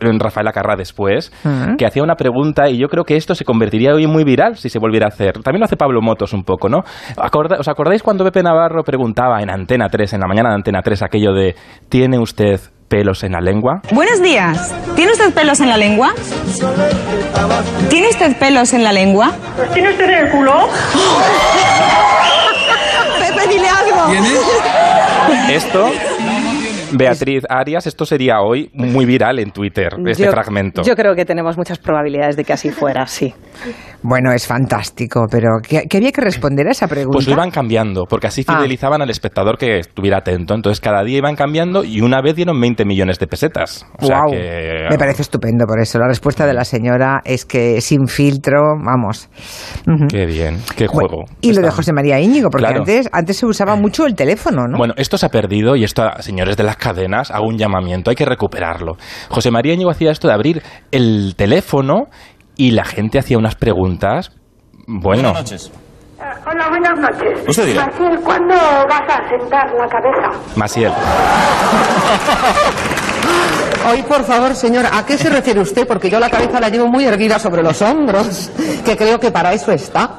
en 0.00 0.20
Rafael 0.20 0.46
Acarra 0.48 0.76
después, 0.76 1.32
que 1.78 1.86
hacía 1.86 2.02
una 2.02 2.14
pregunta 2.14 2.68
y 2.68 2.78
yo 2.78 2.88
creo 2.88 3.04
que 3.04 3.16
esto 3.16 3.34
se 3.34 3.44
convertiría 3.44 3.94
hoy 3.94 4.06
muy 4.06 4.24
viral 4.24 4.56
si 4.56 4.68
se 4.68 4.78
volviera 4.78 5.06
a 5.06 5.08
hacer. 5.08 5.34
También 5.42 5.60
lo 5.60 5.64
hace 5.64 5.76
Pablo 5.76 6.00
Motos 6.00 6.32
un 6.32 6.44
poco, 6.44 6.68
¿no? 6.68 6.78
¿Os 6.78 7.68
acordáis 7.68 8.02
cuando 8.02 8.24
Pepe 8.24 8.42
Navarro 8.42 8.82
preguntaba 8.82 9.40
en 9.40 9.50
Antena 9.50 9.88
3, 9.88 10.14
en 10.14 10.20
la 10.20 10.26
mañana 10.26 10.50
de 10.50 10.54
Antena 10.56 10.82
3, 10.82 11.02
aquello 11.02 11.32
de 11.32 11.54
¿tiene 11.88 12.18
usted 12.18 12.60
pelos 12.92 13.24
en 13.24 13.32
la 13.32 13.40
lengua? 13.40 13.80
Buenos 13.92 14.20
días. 14.20 14.70
¿Tiene 14.94 15.12
usted 15.12 15.32
pelos 15.32 15.60
en 15.60 15.70
la 15.70 15.78
lengua? 15.78 16.12
¿Tiene 17.88 18.10
usted 18.10 18.36
pelos 18.36 18.74
en 18.74 18.84
la 18.84 18.92
lengua? 18.92 19.32
¿Tiene 19.72 19.92
usted 19.92 20.10
en 20.10 20.26
el 20.26 20.30
culo? 20.30 20.52
Pepe, 23.18 23.48
dile 23.48 23.66
algo. 23.66 24.10
¿Tiene? 24.10 24.28
Esto 25.56 25.90
Beatriz 26.96 27.44
Arias, 27.48 27.86
esto 27.86 28.04
sería 28.04 28.40
hoy 28.40 28.70
muy 28.74 29.04
viral 29.04 29.38
en 29.38 29.50
Twitter, 29.50 29.94
este 30.06 30.30
fragmento. 30.30 30.82
Yo 30.82 30.94
creo 30.94 31.14
que 31.14 31.24
tenemos 31.24 31.56
muchas 31.56 31.78
probabilidades 31.78 32.36
de 32.36 32.44
que 32.44 32.52
así 32.52 32.70
fuera, 32.70 33.06
sí. 33.06 33.34
Bueno, 34.02 34.32
es 34.32 34.46
fantástico, 34.46 35.26
pero 35.30 35.60
¿qué, 35.62 35.86
había 35.96 36.10
que 36.10 36.20
responder 36.20 36.66
a 36.66 36.72
esa 36.72 36.88
pregunta? 36.88 37.14
Pues 37.14 37.28
lo 37.28 37.34
iban 37.34 37.50
cambiando, 37.50 38.04
porque 38.08 38.26
así 38.26 38.44
ah. 38.48 38.56
fidelizaban 38.56 39.00
al 39.00 39.10
espectador 39.10 39.56
que 39.58 39.78
estuviera 39.78 40.18
atento. 40.18 40.54
Entonces 40.54 40.80
cada 40.80 41.04
día 41.04 41.18
iban 41.18 41.36
cambiando 41.36 41.84
y 41.84 42.00
una 42.00 42.20
vez 42.20 42.34
dieron 42.34 42.60
20 42.60 42.84
millones 42.84 43.18
de 43.20 43.26
pesetas. 43.28 43.86
Me 44.00 44.98
parece 44.98 45.22
estupendo 45.22 45.66
por 45.66 45.80
eso. 45.80 45.98
La 45.98 46.08
respuesta 46.08 46.46
de 46.46 46.54
la 46.54 46.64
señora 46.64 47.20
es 47.24 47.44
que 47.44 47.80
sin 47.80 48.08
filtro, 48.08 48.60
vamos. 48.84 49.28
Qué 50.08 50.26
bien, 50.26 50.58
qué 50.76 50.88
juego. 50.88 51.24
y 51.40 51.52
lo 51.52 51.62
de 51.62 51.70
José 51.70 51.92
María 51.92 52.18
Íñigo, 52.18 52.50
porque 52.50 52.66
antes, 52.66 53.08
antes 53.12 53.36
se 53.36 53.46
usaba 53.46 53.76
mucho 53.76 54.06
el 54.06 54.16
teléfono, 54.16 54.66
¿no? 54.66 54.78
Bueno, 54.78 54.94
esto 54.96 55.16
se 55.16 55.26
ha 55.26 55.28
perdido 55.28 55.76
y 55.76 55.84
esto, 55.84 56.02
señores 56.20 56.56
de 56.56 56.64
las 56.64 56.76
cadenas, 56.82 57.30
hago 57.30 57.46
un 57.46 57.56
llamamiento, 57.56 58.10
hay 58.10 58.16
que 58.16 58.24
recuperarlo. 58.24 58.96
José 59.30 59.50
María 59.50 59.74
Íñigo 59.74 59.90
hacía 59.90 60.10
esto 60.10 60.26
de 60.26 60.34
abrir 60.34 60.62
el 60.90 61.34
teléfono 61.36 62.08
y 62.56 62.72
la 62.72 62.84
gente 62.84 63.18
hacía 63.18 63.38
unas 63.38 63.54
preguntas. 63.54 64.32
Bueno. 64.86 65.32
Buenas 65.32 65.42
noches. 65.44 65.72
Eh, 66.18 66.22
hola, 66.46 66.68
buenas 66.68 66.98
noches. 66.98 67.48
Usted 67.48 67.66
dirá. 67.66 67.86
Maciel, 67.86 68.20
¿cuándo 68.20 68.54
vas 68.54 69.02
a 69.08 69.28
sentar 69.28 69.72
la 69.74 69.86
cabeza? 69.88 70.30
Maciel. 70.56 70.92
Hoy, 73.90 74.02
por 74.02 74.22
favor, 74.24 74.54
señor, 74.54 74.86
¿a 74.92 75.04
qué 75.04 75.18
se 75.18 75.28
refiere 75.28 75.60
usted? 75.60 75.86
Porque 75.86 76.08
yo 76.08 76.20
la 76.20 76.30
cabeza 76.30 76.60
la 76.60 76.68
llevo 76.68 76.86
muy 76.86 77.04
erguida 77.04 77.38
sobre 77.38 77.62
los 77.62 77.80
hombros, 77.82 78.50
que 78.84 78.96
creo 78.96 79.18
que 79.18 79.30
para 79.30 79.52
eso 79.52 79.72
está. 79.72 80.18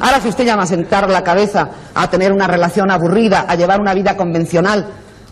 Ahora, 0.00 0.20
si 0.20 0.28
usted 0.28 0.44
llama 0.44 0.64
a 0.64 0.66
sentar 0.66 1.08
la 1.08 1.22
cabeza, 1.22 1.68
a 1.94 2.08
tener 2.08 2.32
una 2.32 2.46
relación 2.46 2.90
aburrida, 2.90 3.46
a 3.48 3.54
llevar 3.54 3.80
una 3.80 3.94
vida 3.94 4.16
convencional, 4.16 4.86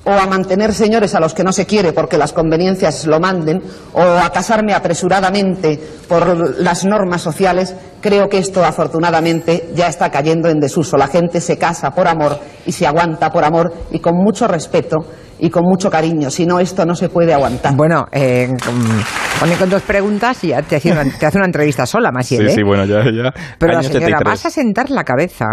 o 0.04 0.10
a 0.10 0.26
mantener 0.26 0.72
señores 0.72 1.14
a 1.14 1.20
los 1.20 1.34
que 1.34 1.44
no 1.44 1.52
se 1.52 1.66
quiere 1.66 1.92
porque 1.92 2.18
las 2.18 2.32
conveniencias 2.32 3.06
lo 3.06 3.20
manden, 3.20 3.62
o 3.92 4.00
a 4.00 4.30
casarme 4.30 4.74
apresuradamente 4.74 5.78
por 6.08 6.58
las 6.58 6.84
normas 6.84 7.22
sociales, 7.22 7.74
creo 8.00 8.28
que 8.28 8.38
esto 8.38 8.64
afortunadamente 8.64 9.70
ya 9.74 9.88
está 9.88 10.10
cayendo 10.10 10.48
en 10.48 10.58
desuso. 10.58 10.96
La 10.96 11.06
gente 11.06 11.40
se 11.40 11.56
casa 11.56 11.92
por 11.92 12.08
amor 12.08 12.38
y 12.66 12.72
se 12.72 12.86
aguanta 12.86 13.30
por 13.30 13.44
amor 13.44 13.72
y 13.90 14.00
con 14.00 14.16
mucho 14.16 14.48
respeto 14.48 14.96
y 15.38 15.50
con 15.50 15.64
mucho 15.64 15.90
cariño, 15.90 16.30
si 16.30 16.46
no 16.46 16.60
esto 16.60 16.86
no 16.86 16.94
se 16.94 17.08
puede 17.08 17.34
aguantar. 17.34 17.74
Bueno, 17.74 18.06
eh, 18.12 18.48
con, 18.64 19.58
con, 19.58 19.70
dos 19.70 19.82
preguntas 19.82 20.42
y 20.44 20.48
ya 20.48 20.62
te 20.62 20.76
hace 20.76 20.92
una, 20.92 21.02
te 21.18 21.26
hace 21.26 21.38
una 21.38 21.46
entrevista 21.46 21.84
sola, 21.84 22.12
más 22.12 22.26
Sí, 22.26 22.36
¿eh? 22.36 22.48
sí, 22.50 22.62
bueno, 22.62 22.84
ya, 22.84 23.02
ya. 23.04 23.32
Pero 23.58 23.72
la 23.72 23.82
señora, 23.82 24.18
vas 24.24 24.46
a 24.46 24.50
sentar 24.50 24.90
la 24.90 25.02
cabeza. 25.02 25.46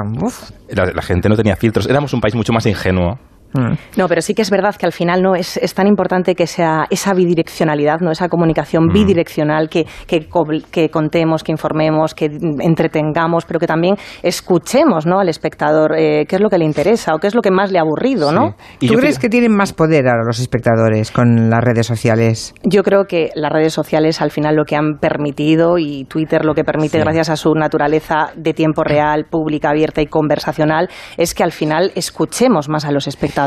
la 0.70 1.02
gente 1.02 1.28
no 1.28 1.36
tenía 1.36 1.56
filtros, 1.56 1.88
éramos 1.88 2.14
un 2.14 2.22
país 2.22 2.36
mucho 2.36 2.54
más 2.54 2.68
ingenuo. 2.68 3.18
Mm. 3.54 3.74
No, 3.98 4.08
pero 4.08 4.22
sí 4.22 4.34
que 4.34 4.42
es 4.42 4.50
verdad 4.50 4.76
que 4.76 4.86
al 4.86 4.92
final 4.92 5.22
no 5.22 5.36
es, 5.36 5.60
tan 5.74 5.88
importante 5.88 6.36
que 6.36 6.48
sea 6.48 6.86
esa 6.90 7.14
bidireccionalidad, 7.14 8.00
no 8.02 8.12
esa 8.12 8.30
comunicación 8.30 8.86
mm. 8.86 8.94
bidireccional 8.94 9.70
que, 9.70 9.86
que, 10.08 10.90
contemos, 10.90 11.44
que 11.44 11.52
informemos, 11.52 12.14
que 12.14 12.26
entretengamos, 12.60 13.46
pero 13.46 13.60
que 13.60 13.68
también 13.68 13.96
escuchemos 14.22 15.06
¿no? 15.06 15.20
al 15.20 15.30
espectador 15.30 15.96
eh, 15.98 16.26
qué 16.28 16.36
es 16.36 16.42
lo 16.42 16.50
que 16.50 16.58
le 16.58 16.66
interesa 16.66 17.16
o 17.16 17.20
qué 17.20 17.28
es 17.28 17.36
lo 17.36 17.42
que 17.42 17.52
más 17.52 17.72
le 17.72 17.80
ha 17.80 17.82
aburrido, 17.82 18.32
¿no? 18.32 18.56
¿Tú 18.80 18.94
crees 18.96 19.20
que 19.20 19.30
tienen 19.30 19.56
más 19.56 19.74
poder 19.74 20.08
ahora 20.08 20.24
los 20.26 20.40
espectadores 20.40 21.12
con 21.12 21.50
las 21.50 21.64
redes 21.64 21.88
sociales? 21.88 22.54
Yo 22.64 22.84
creo 22.84 23.06
que 23.06 23.30
las 23.36 23.52
redes 23.52 23.74
sociales 23.74 24.22
al 24.22 24.32
final 24.32 24.56
lo 24.56 24.66
que 24.66 24.76
han 24.76 25.00
permitido 25.00 25.78
y 25.78 26.06
Twitter 26.06 26.46
lo 26.46 26.54
que 26.54 26.64
permite 26.64 27.00
gracias 27.00 27.30
a 27.30 27.36
su 27.36 27.54
naturaleza 27.54 28.32
de 28.36 28.54
tiempo 28.54 28.84
real, 28.84 29.26
pública, 29.30 29.70
abierta 29.70 30.02
y 30.02 30.08
conversacional 30.08 30.90
es 31.18 31.34
que 31.34 31.44
al 31.44 31.52
final 31.52 31.92
escuchemos 31.96 32.70
más 32.70 32.86
a 32.86 32.92
los 32.92 33.08
espectadores 33.08 33.39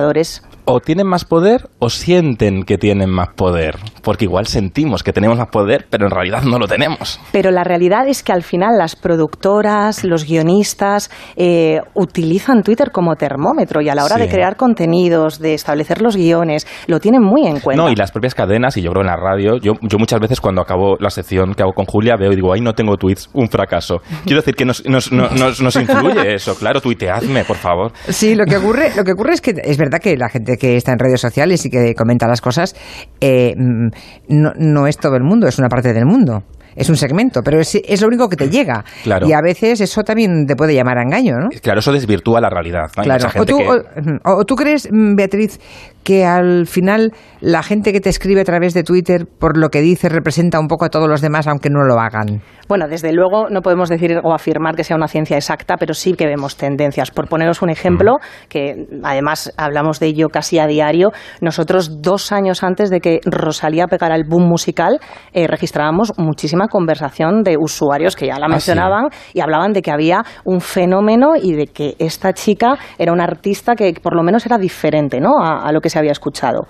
o 0.64 0.78
tienen 0.80 1.08
más 1.08 1.24
poder 1.24 1.68
o 1.80 1.90
sienten 1.90 2.62
que 2.62 2.78
tienen 2.78 3.10
más 3.10 3.30
poder. 3.34 3.76
Porque 4.02 4.24
igual 4.26 4.46
sentimos 4.46 5.02
que 5.02 5.12
tenemos 5.12 5.36
más 5.36 5.48
poder, 5.48 5.86
pero 5.90 6.06
en 6.06 6.10
realidad 6.12 6.42
no 6.42 6.58
lo 6.58 6.68
tenemos. 6.68 7.18
Pero 7.32 7.50
la 7.50 7.64
realidad 7.64 8.06
es 8.08 8.22
que 8.22 8.32
al 8.32 8.42
final 8.44 8.78
las 8.78 8.94
productoras, 8.94 10.04
los 10.04 10.24
guionistas, 10.24 11.10
eh, 11.36 11.80
utilizan 11.94 12.62
Twitter 12.62 12.90
como 12.92 13.16
termómetro 13.16 13.80
y 13.80 13.88
a 13.88 13.94
la 13.94 14.04
hora 14.04 14.16
Sí. 14.16 14.22
de 14.22 14.28
crear 14.28 14.56
contenidos, 14.56 15.40
de 15.40 15.54
establecer 15.54 16.00
los 16.00 16.16
guiones, 16.16 16.66
lo 16.86 17.00
tienen 17.00 17.22
muy 17.22 17.46
en 17.46 17.58
cuenta. 17.60 17.82
No, 17.82 17.90
y 17.90 17.96
las 17.96 18.12
propias 18.12 18.34
cadenas, 18.34 18.76
y 18.76 18.82
yo 18.82 18.90
creo 18.90 19.02
en 19.02 19.08
la 19.08 19.16
radio, 19.16 19.56
yo, 19.58 19.72
yo 19.82 19.98
muchas 19.98 20.20
veces 20.20 20.40
cuando 20.40 20.62
acabo 20.62 20.96
la 21.00 21.10
sección 21.10 21.54
que 21.54 21.62
hago 21.62 21.72
con 21.72 21.86
Julia 21.86 22.14
veo 22.16 22.32
y 22.32 22.36
digo, 22.36 22.52
ay, 22.52 22.60
no 22.60 22.72
tengo 22.74 22.96
tweets, 22.96 23.30
un 23.32 23.48
fracaso. 23.48 24.00
Quiero 24.24 24.40
decir 24.40 24.54
que 24.54 24.64
nos, 24.64 24.84
nos, 24.86 25.10
no- 25.10 25.28
nos, 25.30 25.60
nos 25.60 25.74
influye 25.82 26.34
eso, 26.34 26.54
claro, 26.56 26.80
tuiteadme, 26.80 27.44
por 27.44 27.56
favor. 27.56 27.92
Sí, 28.08 28.34
lo 28.36 28.44
que 28.44 28.56
ocurre, 28.58 28.92
lo 28.96 29.02
que 29.04 29.12
ocurre 29.12 29.34
es 29.34 29.40
que 29.40 29.54
es 29.62 29.76
verdad 29.82 30.00
que 30.00 30.16
la 30.16 30.28
gente 30.28 30.56
que 30.56 30.76
está 30.76 30.92
en 30.92 30.98
redes 30.98 31.20
sociales 31.20 31.64
y 31.66 31.70
que 31.70 31.94
comenta 31.94 32.26
las 32.26 32.40
cosas 32.40 32.74
eh, 33.20 33.54
mm, 33.56 33.88
no, 34.28 34.52
no 34.56 34.86
es 34.86 34.96
todo 34.98 35.16
el 35.16 35.22
mundo, 35.22 35.46
es 35.46 35.58
una 35.58 35.68
parte 35.68 35.92
del 35.92 36.06
mundo. 36.06 36.42
Es 36.74 36.88
un 36.88 36.96
segmento, 36.96 37.42
pero 37.44 37.60
es, 37.60 37.74
es 37.74 38.00
lo 38.00 38.08
único 38.08 38.30
que 38.30 38.36
te 38.36 38.48
llega. 38.48 38.82
Claro. 39.04 39.28
Y 39.28 39.34
a 39.34 39.42
veces 39.42 39.82
eso 39.82 40.02
también 40.04 40.46
te 40.46 40.56
puede 40.56 40.74
llamar 40.74 40.96
a 40.96 41.02
engaño, 41.02 41.34
¿no? 41.38 41.50
Claro, 41.60 41.80
eso 41.80 41.92
desvirtúa 41.92 42.40
la 42.40 42.48
realidad. 42.48 42.90
Claro. 42.94 43.28
O 43.38 43.44
tú, 43.44 43.58
que- 43.58 43.68
o- 44.24 44.36
o 44.38 44.44
tú 44.46 44.56
crees, 44.56 44.88
mm, 44.90 45.14
Beatriz, 45.14 45.60
que 46.02 46.24
al 46.24 46.66
final 46.66 47.12
la 47.42 47.62
gente 47.62 47.92
que 47.92 48.00
te 48.00 48.08
escribe 48.08 48.40
a 48.40 48.44
través 48.44 48.72
de 48.72 48.84
Twitter, 48.84 49.26
por 49.26 49.58
lo 49.58 49.68
que 49.68 49.82
dice, 49.82 50.08
representa 50.08 50.58
un 50.58 50.66
poco 50.66 50.86
a 50.86 50.88
todos 50.88 51.10
los 51.10 51.20
demás, 51.20 51.46
aunque 51.46 51.68
no 51.68 51.84
lo 51.84 52.00
hagan. 52.00 52.40
Bueno, 52.72 52.88
desde 52.88 53.12
luego 53.12 53.50
no 53.50 53.60
podemos 53.60 53.90
decir 53.90 54.18
o 54.24 54.32
afirmar 54.32 54.74
que 54.76 54.82
sea 54.82 54.96
una 54.96 55.06
ciencia 55.06 55.36
exacta, 55.36 55.76
pero 55.76 55.92
sí 55.92 56.14
que 56.14 56.24
vemos 56.26 56.56
tendencias. 56.56 57.10
Por 57.10 57.28
poneros 57.28 57.60
un 57.60 57.68
ejemplo, 57.68 58.16
que 58.48 58.86
además 59.04 59.52
hablamos 59.58 60.00
de 60.00 60.06
ello 60.06 60.30
casi 60.30 60.58
a 60.58 60.66
diario, 60.66 61.10
nosotros 61.42 62.00
dos 62.00 62.32
años 62.32 62.62
antes 62.62 62.88
de 62.88 63.00
que 63.00 63.20
Rosalía 63.26 63.88
pegara 63.88 64.16
el 64.16 64.24
boom 64.26 64.48
musical, 64.48 65.00
eh, 65.34 65.46
registrábamos 65.48 66.14
muchísima 66.16 66.68
conversación 66.68 67.42
de 67.42 67.58
usuarios 67.60 68.16
que 68.16 68.28
ya 68.28 68.38
la 68.38 68.46
Ah, 68.46 68.48
sí. 68.48 68.52
mencionaban 68.52 69.08
y 69.34 69.40
hablaban 69.40 69.74
de 69.74 69.82
que 69.82 69.90
había 69.90 70.22
un 70.46 70.62
fenómeno 70.62 71.32
y 71.36 71.52
de 71.52 71.66
que 71.66 71.94
esta 71.98 72.32
chica 72.32 72.78
era 72.96 73.12
una 73.12 73.24
artista 73.24 73.74
que 73.74 73.92
por 74.02 74.16
lo 74.16 74.22
menos 74.22 74.46
era 74.46 74.56
diferente 74.56 75.20
¿no? 75.20 75.44
a, 75.44 75.58
a 75.68 75.72
lo 75.72 75.82
que 75.82 75.90
se 75.90 75.98
había 75.98 76.12
escuchado. 76.12 76.62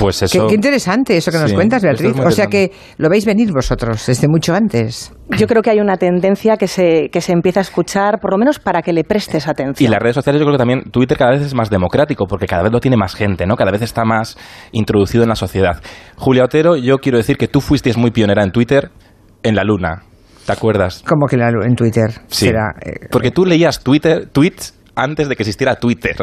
Pues 0.00 0.18
Qué, 0.18 0.24
eso... 0.24 0.46
qué 0.48 0.54
interesante 0.56 1.16
eso 1.16 1.30
que 1.30 1.38
nos 1.38 1.50
Sí, 1.50 1.54
cuentas, 1.54 1.84
es 1.84 1.88
Beatriz. 2.02 2.20
O 2.26 2.30
sea 2.32 2.46
que 2.48 2.72
lo 2.98 3.08
veis 3.08 3.24
venir 3.24 3.52
vosotros 3.52 4.04
desde 4.04 4.26
mucho 4.28 4.52
antes. 4.54 5.12
Yo 5.38 5.46
creo 5.46 5.62
que 5.62 5.70
hay 5.70 5.78
una 5.78 5.96
tendencia 5.96 6.56
que 6.56 6.66
se, 6.66 7.08
que 7.12 7.20
se 7.20 7.32
empieza 7.32 7.60
a 7.60 7.62
escuchar, 7.62 8.18
por 8.20 8.32
lo 8.32 8.38
menos 8.38 8.58
para 8.58 8.82
que 8.82 8.92
le 8.92 9.04
prestes 9.04 9.46
Y 9.46 9.50
atención. 9.50 9.90
las 9.92 10.00
redes 10.00 10.16
sociales 10.16 10.40
yo 10.40 10.46
creo 10.46 10.54
que 10.56 10.58
también 10.58 10.82
Twitter 10.90 11.16
cada 11.16 11.30
vez 11.32 11.42
es 11.42 11.54
más 11.54 11.70
democrático 11.70 12.26
porque 12.26 12.46
cada 12.46 12.64
vez 12.64 12.72
lo 12.72 12.80
tiene 12.80 12.96
más 12.96 13.14
gente, 13.14 13.46
¿no? 13.46 13.54
Cada 13.54 13.70
vez 13.70 13.82
está 13.82 14.04
más 14.04 14.36
introducido 14.72 15.22
en 15.22 15.28
la 15.28 15.36
sociedad. 15.36 15.80
Julia 16.16 16.44
Otero, 16.44 16.74
yo 16.76 16.98
quiero 16.98 17.18
decir 17.18 17.36
que 17.36 17.46
tú 17.46 17.60
fuiste 17.60 17.92
muy 17.96 18.10
pionera 18.10 18.42
en 18.42 18.50
Twitter 18.50 18.90
en 19.44 19.54
la 19.54 19.62
luna. 19.62 20.02
¿Te 20.46 20.52
acuerdas? 20.52 21.04
Como 21.06 21.26
que 21.28 21.36
la- 21.36 21.50
en 21.64 21.76
Twitter 21.76 22.10
Sí. 22.26 22.46
será. 22.46 22.74
eh, 22.84 23.06
Porque 23.12 23.30
tú 23.30 23.44
leías 23.44 23.84
Twitter, 23.84 24.26
tweets 24.32 24.74
antes 24.94 25.28
de 25.28 25.36
que 25.36 25.42
existiera 25.42 25.76
Twitter. 25.76 26.16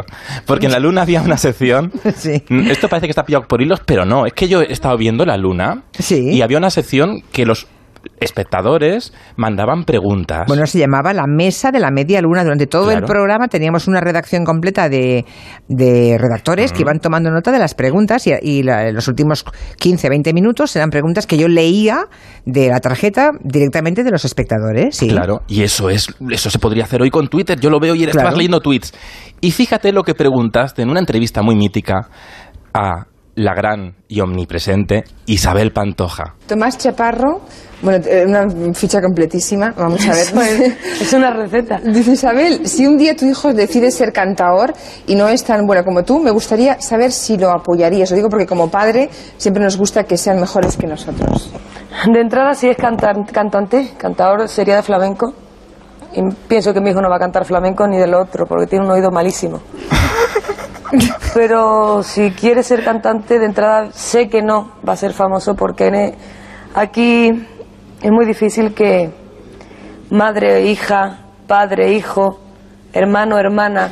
Porque 0.45 0.65
en 0.67 0.71
la 0.71 0.79
luna 0.79 1.01
había 1.03 1.21
una 1.21 1.37
sección. 1.37 1.91
Sí. 2.15 2.43
Mm, 2.49 2.71
Esto 2.71 2.87
parece 2.89 3.07
que 3.07 3.11
está 3.11 3.25
pillado 3.25 3.47
por 3.47 3.61
hilos, 3.61 3.81
pero 3.85 4.05
no. 4.05 4.25
Es 4.25 4.33
que 4.33 4.47
yo 4.47 4.61
he 4.61 4.71
estado 4.71 4.97
viendo 4.97 5.25
la 5.25 5.37
luna 5.37 5.83
Sí. 5.97 6.29
y 6.31 6.41
había 6.41 6.57
una 6.57 6.69
sección 6.69 7.21
que 7.31 7.45
los 7.45 7.67
espectadores 8.19 9.13
mandaban 9.35 9.83
preguntas. 9.83 10.45
Bueno, 10.47 10.65
se 10.67 10.79
llamaba 10.79 11.13
La 11.13 11.25
Mesa 11.27 11.71
de 11.71 11.79
la 11.79 11.91
Media 11.91 12.21
Luna. 12.21 12.43
Durante 12.43 12.67
todo 12.67 12.91
el 12.91 13.03
programa 13.03 13.47
teníamos 13.47 13.87
una 13.87 13.99
redacción 14.01 14.43
completa 14.43 14.89
de, 14.89 15.25
de 15.67 16.17
redactores 16.19 16.71
que 16.71 16.81
iban 16.81 16.99
tomando 16.99 17.29
nota 17.31 17.51
de 17.51 17.59
las 17.59 17.73
preguntas 17.73 18.25
y, 18.27 18.31
y 18.41 18.63
la- 18.63 18.91
los 18.91 19.07
últimos 19.07 19.45
15, 19.79 20.09
20 20.09 20.33
minutos 20.33 20.75
eran 20.75 20.89
preguntas 20.89 21.27
que 21.27 21.37
yo 21.37 21.47
leía 21.47 22.05
de 22.45 22.69
la 22.69 22.79
tarjeta 22.79 23.31
directamente 23.43 24.03
de 24.03 24.11
los 24.11 24.25
espectadores. 24.25 24.95
Sí. 24.95 25.07
Claro, 25.07 25.41
y 25.47 25.63
eso 25.63 25.89
es, 25.89 26.07
eso 26.29 26.49
se 26.49 26.59
podría 26.59 26.83
hacer 26.85 27.01
hoy 27.01 27.09
con 27.09 27.27
Twitter. 27.27 27.59
Yo 27.59 27.69
lo 27.69 27.79
veo 27.79 27.95
y 27.95 27.99
Claro. 27.99 28.11
estabas 28.11 28.35
leyendo 28.37 28.59
tweets. 28.59 28.93
Y 29.41 29.51
fíjate 29.51 29.91
lo 29.91 30.03
que 30.03 30.13
preguntaste 30.15 30.81
en 30.81 30.89
una 30.89 30.99
entrevista 30.99 31.41
muy 31.41 31.55
mítica 31.55 32.07
a 32.73 33.05
la 33.37 33.53
gran 33.53 33.93
y 34.07 34.19
omnipresente 34.19 35.03
Isabel 35.27 35.71
Pantoja. 35.71 36.33
Tomás 36.47 36.75
Chaparro, 36.79 37.41
bueno, 37.83 38.03
eh, 38.09 38.25
una 38.27 38.47
ficha 38.73 38.99
completísima, 38.99 39.71
vamos 39.77 40.03
a 40.07 40.13
ver. 40.13 40.75
Es 40.99 41.13
una 41.13 41.29
receta. 41.29 41.79
Dice 41.85 42.13
Isabel, 42.13 42.67
si 42.67 42.87
un 42.87 42.97
día 42.97 43.15
tu 43.15 43.25
hijo 43.25 43.53
decide 43.53 43.91
ser 43.91 44.11
cantador 44.11 44.73
y 45.05 45.13
no 45.13 45.27
es 45.29 45.43
tan 45.43 45.67
bueno 45.67 45.83
como 45.85 46.03
tú, 46.03 46.19
me 46.19 46.31
gustaría 46.31 46.81
saber 46.81 47.11
si 47.11 47.37
lo 47.37 47.51
apoyarías. 47.51 48.09
Lo 48.09 48.15
digo 48.15 48.27
porque 48.29 48.47
como 48.47 48.71
padre 48.71 49.07
siempre 49.37 49.63
nos 49.63 49.77
gusta 49.77 50.03
que 50.05 50.17
sean 50.17 50.39
mejores 50.39 50.75
que 50.75 50.87
nosotros. 50.87 51.51
De 52.11 52.19
entrada, 52.19 52.55
si 52.55 52.67
es 52.69 52.77
cantar- 52.77 53.23
cantante, 53.31 53.91
cantador 53.99 54.47
sería 54.49 54.77
de 54.77 54.81
flamenco. 54.83 55.31
Y 56.13 56.21
pienso 56.47 56.73
que 56.73 56.81
mi 56.81 56.89
hijo 56.89 57.01
no 57.01 57.09
va 57.09 57.17
a 57.17 57.19
cantar 57.19 57.45
flamenco 57.45 57.85
ni 57.87 57.97
de 57.97 58.07
lo 58.07 58.19
otro, 58.21 58.47
porque 58.47 58.65
tiene 58.65 58.85
un 58.85 58.91
oído 58.91 59.11
malísimo. 59.11 59.59
Pero 61.33 62.01
si 62.03 62.31
quiere 62.31 62.63
ser 62.63 62.83
cantante, 62.83 63.39
de 63.39 63.45
entrada 63.45 63.91
sé 63.91 64.29
que 64.29 64.41
no 64.41 64.71
va 64.87 64.93
a 64.93 64.97
ser 64.97 65.13
famoso, 65.13 65.55
porque 65.55 66.15
aquí 66.73 67.29
es 68.01 68.11
muy 68.11 68.25
difícil 68.25 68.73
que 68.73 69.11
madre, 70.09 70.61
hija, 70.65 71.19
padre, 71.47 71.93
hijo, 71.93 72.39
hermano, 72.93 73.37
hermana, 73.37 73.91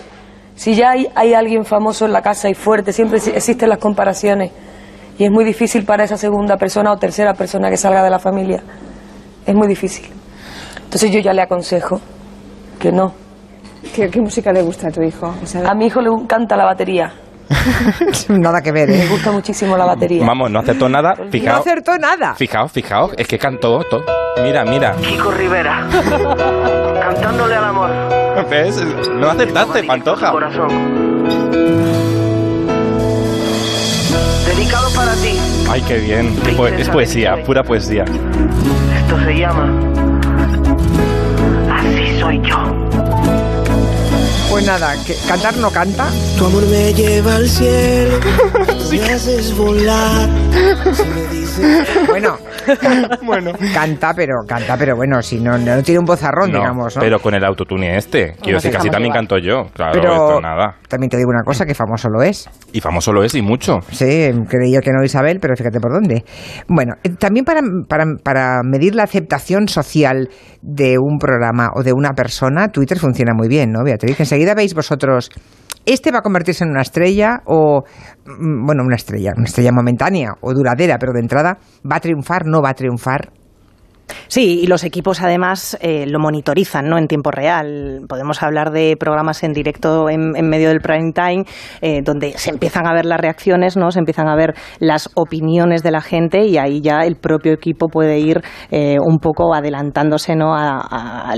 si 0.55 0.73
ya 0.75 0.91
hay, 0.91 1.07
hay 1.15 1.33
alguien 1.33 1.65
famoso 1.65 2.05
en 2.05 2.13
la 2.13 2.21
casa 2.21 2.49
y 2.49 2.53
fuerte, 2.53 2.93
siempre 2.93 3.19
exi- 3.19 3.33
existen 3.35 3.67
las 3.69 3.79
comparaciones. 3.79 4.51
Y 5.17 5.25
es 5.25 5.31
muy 5.31 5.43
difícil 5.43 5.85
para 5.85 6.03
esa 6.03 6.17
segunda 6.17 6.57
persona 6.57 6.91
o 6.91 6.97
tercera 6.97 7.33
persona 7.33 7.69
que 7.69 7.77
salga 7.77 8.03
de 8.03 8.09
la 8.09 8.19
familia. 8.19 8.63
Es 9.45 9.53
muy 9.55 9.67
difícil. 9.67 10.07
Entonces 10.83 11.11
yo 11.11 11.19
ya 11.19 11.33
le 11.33 11.41
aconsejo 11.41 11.99
que 12.79 12.91
no. 12.91 13.24
¿Qué, 13.93 14.09
qué 14.09 14.19
música 14.21 14.51
le 14.51 14.61
gusta 14.61 14.87
a 14.87 14.91
tu 14.91 15.01
hijo? 15.01 15.33
Isabel? 15.43 15.67
A 15.67 15.73
mi 15.73 15.85
hijo 15.87 16.01
le 16.01 16.09
encanta 16.09 16.55
la 16.57 16.65
batería. 16.65 17.11
Nada 18.29 18.59
que 18.61 18.71
ver, 18.71 18.89
Le 18.89 19.03
¿eh? 19.03 19.07
gusta 19.07 19.31
muchísimo 19.31 19.77
la 19.77 19.85
batería. 19.85 20.25
Vamos, 20.25 20.49
no 20.49 20.59
acertó 20.59 20.89
nada. 20.89 21.13
No 21.17 21.29
Fijaos, 21.31 21.59
acertó 21.61 21.97
nada. 21.97 22.33
fijaos, 22.35 22.71
fijaos. 22.71 23.11
Es 23.17 23.27
que 23.27 23.37
cantó 23.37 23.83
todo. 23.83 24.03
Mira, 24.41 24.65
mira. 24.65 24.95
Kiko 24.95 25.31
Rivera, 25.31 25.87
cantándole 27.01 27.55
al 27.55 27.63
amor. 27.65 27.89
¿Ves? 28.49 28.83
No 29.13 29.29
acertaste, 29.29 29.83
Pantoja. 29.83 30.31
Corazón. 30.31 30.67
Dedicado 34.47 34.89
para 34.95 35.13
ti. 35.13 35.37
Ay, 35.69 35.81
qué 35.87 35.97
bien. 35.99 36.35
Po- 36.57 36.67
Es 36.67 36.89
poesía, 36.89 37.35
pura 37.45 37.63
poesía. 37.63 38.03
Esto 38.03 39.19
se 39.23 39.37
llama 39.37 39.71
Así 41.71 42.19
soy 42.19 42.41
yo. 42.41 42.84
Pues 44.55 44.67
nada, 44.67 44.95
que 45.03 45.17
cantar 45.27 45.57
no 45.57 45.69
canta. 45.69 46.09
Tu 46.37 46.45
amor 46.45 46.65
me 46.67 46.93
lleva 46.93 47.35
al 47.35 47.49
cielo, 47.49 48.17
me 48.89 49.03
haces 49.03 49.53
volar. 49.53 50.44
Bueno, 52.07 52.37
bueno. 53.23 53.51
Canta, 53.73 54.13
pero 54.13 54.35
canta, 54.47 54.75
pero 54.77 54.95
bueno, 54.95 55.21
si 55.21 55.39
no, 55.39 55.57
no 55.57 55.81
tiene 55.83 55.99
un 55.99 56.05
vozarrón, 56.05 56.51
No, 56.51 56.59
digamos, 56.59 56.95
¿no? 56.95 57.01
Pero 57.01 57.19
con 57.19 57.33
el 57.33 57.43
autotune 57.45 57.95
este. 57.95 58.35
Quiero 58.41 58.57
decir 58.57 58.71
que 58.71 58.77
así 58.77 58.87
estamos 58.87 58.91
también 58.91 59.13
canto 59.13 59.37
yo. 59.37 59.65
Claro, 59.73 59.91
Pero 59.93 60.11
esto 60.13 60.41
nada. 60.41 60.77
también 60.87 61.09
te 61.09 61.17
digo 61.17 61.29
una 61.29 61.43
cosa, 61.43 61.65
que 61.65 61.73
famoso 61.73 62.09
lo 62.09 62.21
es. 62.23 62.49
Y 62.73 62.81
famoso 62.81 63.13
lo 63.13 63.23
es 63.23 63.35
y 63.35 63.41
mucho. 63.41 63.79
Sí, 63.91 64.31
creía 64.49 64.81
que 64.81 64.91
no 64.91 65.03
Isabel, 65.03 65.39
pero 65.39 65.55
fíjate 65.55 65.79
por 65.79 65.93
dónde. 65.93 66.23
Bueno, 66.67 66.93
eh, 67.03 67.09
también 67.17 67.45
para, 67.45 67.61
para, 67.87 68.05
para 68.23 68.61
medir 68.63 68.95
la 68.95 69.03
aceptación 69.03 69.67
social 69.67 70.29
de 70.61 70.97
un 70.99 71.17
programa 71.17 71.69
o 71.75 71.83
de 71.83 71.93
una 71.93 72.11
persona, 72.11 72.67
Twitter 72.69 72.99
funciona 72.99 73.33
muy 73.33 73.47
bien, 73.47 73.71
¿no, 73.71 73.83
Beatriz? 73.83 74.19
Enseguida 74.19 74.53
veis 74.55 74.73
vosotros, 74.73 75.29
¿este 75.85 76.11
va 76.11 76.19
a 76.19 76.21
convertirse 76.21 76.63
en 76.63 76.71
una 76.71 76.81
estrella 76.81 77.41
o, 77.45 77.83
mm, 78.25 78.65
bueno, 78.65 78.83
una 78.83 78.95
estrella, 78.95 79.31
una 79.35 79.45
estrella 79.45 79.71
momentánea 79.71 80.33
o 80.45 80.53
duradera, 80.53 80.97
pero 80.99 81.11
de 81.13 81.21
entrada, 81.21 81.57
¿va 81.89 81.95
a 81.97 81.99
triunfar, 81.99 82.45
no 82.45 82.61
va 82.61 82.69
a 82.69 82.73
triunfar? 82.75 83.31
Sí, 84.27 84.59
y 84.61 84.67
los 84.67 84.83
equipos 84.83 85.23
además 85.23 85.75
eh, 85.81 86.05
lo 86.07 86.19
monitorizan 86.19 86.87
¿no? 86.87 86.99
en 86.99 87.07
tiempo 87.07 87.31
real. 87.31 88.01
Podemos 88.07 88.43
hablar 88.43 88.69
de 88.69 88.95
programas 88.99 89.41
en 89.43 89.51
directo 89.51 90.09
en, 90.11 90.35
en 90.35 90.47
medio 90.47 90.69
del 90.69 90.79
prime 90.79 91.11
time, 91.11 91.43
eh, 91.81 92.01
donde 92.03 92.33
se 92.37 92.51
empiezan 92.51 92.85
a 92.85 92.93
ver 92.93 93.05
las 93.07 93.19
reacciones, 93.19 93.75
¿no? 93.77 93.89
se 93.89 93.97
empiezan 93.97 94.27
a 94.27 94.35
ver 94.35 94.53
las 94.79 95.09
opiniones 95.15 95.81
de 95.81 95.89
la 95.89 96.01
gente 96.01 96.45
y 96.45 96.59
ahí 96.59 96.81
ya 96.81 96.99
el 96.99 97.15
propio 97.15 97.51
equipo 97.53 97.87
puede 97.87 98.19
ir 98.19 98.43
eh, 98.69 98.97
un 99.03 99.17
poco 99.17 99.55
adelantándose 99.55 100.35
¿no? 100.35 100.53
a, 100.55 100.81
a- 100.81 101.31
a 101.31 101.35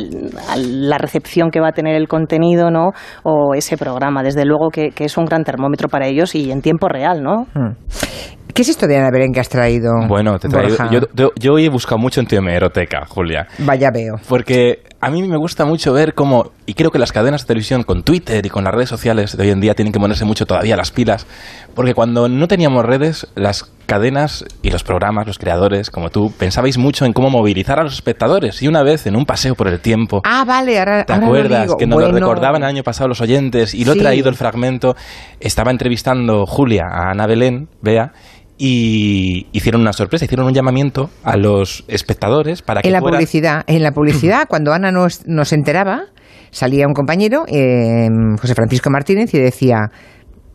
la 0.57 0.97
recepción 0.97 1.51
que 1.51 1.61
va 1.61 1.69
a 1.69 1.73
tener 1.73 1.95
el 1.95 2.09
contenido 2.09 2.69
¿no? 2.69 2.89
o 3.23 3.53
ese 3.55 3.77
programa. 3.77 4.23
Desde 4.23 4.43
luego 4.43 4.69
que, 4.71 4.89
que 4.89 5.05
es 5.05 5.17
un 5.17 5.23
gran 5.23 5.45
termómetro 5.45 5.87
para 5.87 6.07
ellos 6.07 6.35
y 6.35 6.51
en 6.51 6.61
tiempo 6.61 6.89
real. 6.89 7.23
¿no? 7.23 7.47
Hmm. 7.53 7.75
¿Qué 8.57 8.63
es 8.63 8.69
esto 8.69 8.87
de 8.87 8.97
Ana 8.97 9.11
Belén 9.11 9.31
que 9.33 9.39
has 9.39 9.49
traído? 9.49 9.91
Bueno, 10.07 10.39
te 10.39 10.49
traigo, 10.49 10.75
yo, 10.89 11.01
yo, 11.13 11.29
yo 11.39 11.59
he 11.59 11.69
buscado 11.69 11.99
mucho 11.99 12.21
en 12.21 12.25
tu 12.25 12.35
hemeroteca, 12.35 13.05
Julia. 13.07 13.45
Vaya 13.59 13.91
veo. 13.91 14.15
Porque 14.27 14.81
a 14.99 15.11
mí 15.11 15.21
me 15.21 15.37
gusta 15.37 15.63
mucho 15.63 15.93
ver 15.93 16.15
cómo 16.15 16.53
Y 16.65 16.73
creo 16.73 16.89
que 16.89 16.97
las 16.97 17.11
cadenas 17.11 17.41
de 17.43 17.47
televisión 17.49 17.83
con 17.83 18.01
Twitter 18.01 18.43
y 18.43 18.49
con 18.49 18.63
las 18.63 18.73
redes 18.73 18.89
sociales 18.89 19.37
de 19.37 19.43
hoy 19.43 19.51
en 19.51 19.61
día 19.61 19.75
tienen 19.75 19.93
que 19.93 19.99
ponerse 19.99 20.25
mucho 20.25 20.47
todavía 20.47 20.75
las 20.75 20.89
pilas, 20.89 21.27
porque 21.75 21.93
cuando 21.93 22.27
no 22.29 22.47
teníamos 22.47 22.83
redes, 22.83 23.27
las 23.35 23.71
cadenas 23.85 24.43
y 24.63 24.71
los 24.71 24.83
programas, 24.83 25.27
los 25.27 25.37
creadores, 25.37 25.91
como 25.91 26.09
tú, 26.09 26.33
pensabais 26.35 26.79
mucho 26.79 27.05
en 27.05 27.13
cómo 27.13 27.29
movilizar 27.29 27.79
a 27.79 27.83
los 27.83 27.93
espectadores. 27.93 28.63
Y 28.63 28.67
una 28.67 28.81
vez, 28.81 29.05
en 29.05 29.15
un 29.15 29.25
paseo 29.27 29.53
por 29.53 29.67
el 29.67 29.79
tiempo, 29.79 30.21
Ah, 30.25 30.43
vale, 30.47 30.79
ahora, 30.79 31.05
¿Te 31.05 31.13
ahora 31.13 31.25
lo 31.27 31.31
acuerdas 31.31 31.61
digo. 31.61 31.77
que 31.77 31.85
nos 31.85 31.99
lo 32.01 32.11
recordaban 32.11 32.63
el 32.63 32.67
año 32.69 32.81
pasado 32.83 33.07
los 33.07 33.21
oyentes? 33.21 33.75
Y 33.75 33.85
lo 33.85 33.91
he 33.91 33.95
Sí. 33.95 33.99
traído 34.01 34.29
el 34.29 34.35
fragmento. 34.35 34.95
Estaba 35.39 35.69
entrevistando 35.69 36.47
Julia 36.47 36.85
a 36.91 37.11
Ana 37.11 37.27
Belén, 37.27 37.69
vea, 37.81 38.13
y 38.57 39.47
hicieron 39.51 39.81
una 39.81 39.93
sorpresa, 39.93 40.25
hicieron 40.25 40.47
un 40.47 40.53
llamamiento 40.53 41.09
a 41.23 41.37
los 41.37 41.83
espectadores 41.87 42.61
para 42.61 42.81
que 42.81 42.87
En 42.87 42.93
la 42.93 42.99
fueran- 42.99 43.17
publicidad, 43.19 43.63
en 43.67 43.83
la 43.83 43.91
publicidad, 43.91 44.45
cuando 44.49 44.73
Ana 44.73 44.91
nos, 44.91 45.27
nos 45.27 45.53
enteraba, 45.53 46.05
salía 46.51 46.87
un 46.87 46.93
compañero, 46.93 47.43
eh, 47.47 48.07
José 48.41 48.55
Francisco 48.55 48.89
Martínez, 48.89 49.33
y 49.33 49.39
decía, 49.39 49.91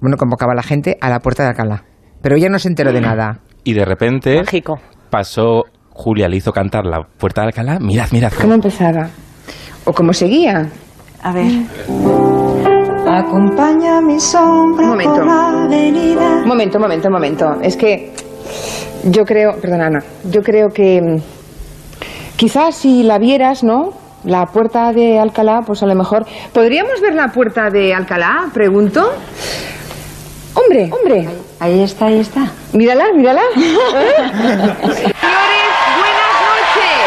bueno, 0.00 0.16
convocaba 0.16 0.52
a 0.52 0.56
la 0.56 0.62
gente 0.62 0.98
a 1.00 1.08
la 1.10 1.20
puerta 1.20 1.42
de 1.44 1.50
Alcalá. 1.50 1.84
Pero 2.22 2.36
ella 2.36 2.48
no 2.48 2.58
se 2.58 2.68
enteró 2.68 2.92
de 2.92 3.00
nada. 3.08 3.40
Y 3.64 3.74
de 3.74 3.84
repente 3.84 4.36
Mágico. 4.38 4.80
pasó, 5.10 5.64
Julia 5.90 6.28
le 6.28 6.38
hizo 6.38 6.52
cantar 6.52 6.84
la 6.86 7.02
puerta 7.18 7.42
de 7.42 7.48
Alcalá. 7.48 7.78
Mirad, 7.78 8.08
mirad. 8.10 8.32
¿Cómo 8.40 8.54
empezaba? 8.54 9.08
¿O 9.84 9.92
cómo 9.92 10.12
seguía? 10.12 10.68
A 11.22 11.32
ver. 11.32 11.52
Acompaña 13.06 14.00
mi 14.00 14.18
sombra 14.18 14.84
Un 14.84 14.90
momento. 14.90 15.24
Momento, 16.52 16.78
un 16.78 16.82
momento, 16.82 17.08
un 17.08 17.12
momento. 17.14 17.56
Es 17.62 17.76
que 17.76 18.12
yo 19.04 19.24
creo, 19.24 19.56
perdona 19.60 19.86
Ana, 19.86 20.02
yo 20.30 20.42
creo 20.42 20.68
que 20.68 21.00
mm, 21.00 21.16
quizás 22.36 22.76
si 22.76 23.02
la 23.02 23.18
vieras, 23.18 23.62
¿no? 23.62 23.94
La 24.24 24.46
puerta 24.46 24.92
de 24.92 25.18
Alcalá, 25.18 25.62
pues 25.66 25.82
a 25.82 25.86
lo 25.86 25.94
mejor... 25.96 26.24
¿Podríamos 26.52 27.00
ver 27.00 27.14
la 27.14 27.28
puerta 27.28 27.70
de 27.70 27.92
Alcalá? 27.92 28.48
Pregunto. 28.54 29.12
Hombre, 30.54 30.90
hombre. 30.92 31.28
Ahí 31.58 31.82
está, 31.82 32.06
ahí 32.06 32.20
está. 32.20 32.52
Mírala, 32.72 33.06
mírala. 33.16 33.40
Señores, 33.54 34.76
buenas 35.98 36.32
noches. 36.46 37.02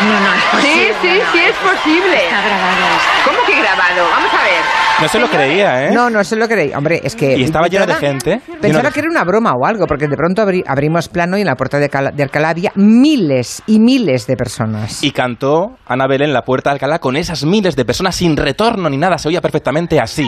No, 0.00 0.20
no, 0.20 0.34
es 0.34 0.42
Sí, 0.64 0.68
posible. 0.68 0.94
sí, 1.00 1.08
no, 1.18 1.32
sí 1.32 1.38
es 1.38 1.56
posible. 1.56 2.16
Está 2.24 2.40
grabado 2.42 2.84
esto. 2.96 3.14
¿Cómo 3.24 3.38
que 3.46 3.54
grabado? 3.62 4.02
Vamos 4.10 4.32
a 4.34 4.42
ver. 4.44 4.62
No 5.00 5.08
se 5.08 5.18
lo 5.18 5.28
creía, 5.28 5.86
¿eh? 5.86 5.90
No, 5.92 6.08
no 6.08 6.24
se 6.24 6.36
lo 6.36 6.48
creí. 6.48 6.72
Hombre, 6.72 7.00
es 7.04 7.14
que... 7.14 7.36
Y 7.36 7.42
estaba 7.44 7.66
lleno 7.68 7.84
de 7.86 7.94
gente. 7.96 8.40
Pensaba 8.62 8.90
que 8.90 9.00
era 9.00 9.10
una 9.10 9.24
broma 9.24 9.52
o 9.52 9.66
algo, 9.66 9.86
porque 9.86 10.08
de 10.08 10.16
pronto 10.16 10.42
abri- 10.42 10.64
abrimos 10.66 11.08
plano 11.08 11.36
y 11.36 11.42
en 11.42 11.46
la 11.46 11.54
puerta 11.54 11.78
de, 11.78 11.88
de 12.14 12.22
Alcalá 12.22 12.48
había 12.48 12.72
miles 12.76 13.62
y 13.66 13.78
miles 13.78 14.26
de 14.26 14.36
personas. 14.36 15.02
Y 15.04 15.10
cantó 15.10 15.76
Ana 15.86 16.06
Belén 16.06 16.32
la 16.32 16.42
puerta 16.42 16.70
de 16.70 16.74
Alcalá 16.74 16.98
con 16.98 17.16
esas 17.16 17.44
miles 17.44 17.76
de 17.76 17.84
personas 17.84 18.16
sin 18.16 18.38
retorno 18.38 18.88
ni 18.88 18.96
nada. 18.96 19.18
Se 19.18 19.28
oía 19.28 19.42
perfectamente 19.42 20.00
así. 20.00 20.26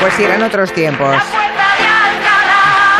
Pues 0.00 0.14
sí, 0.14 0.24
eran 0.24 0.42
otros 0.42 0.72
tiempos. 0.72 1.14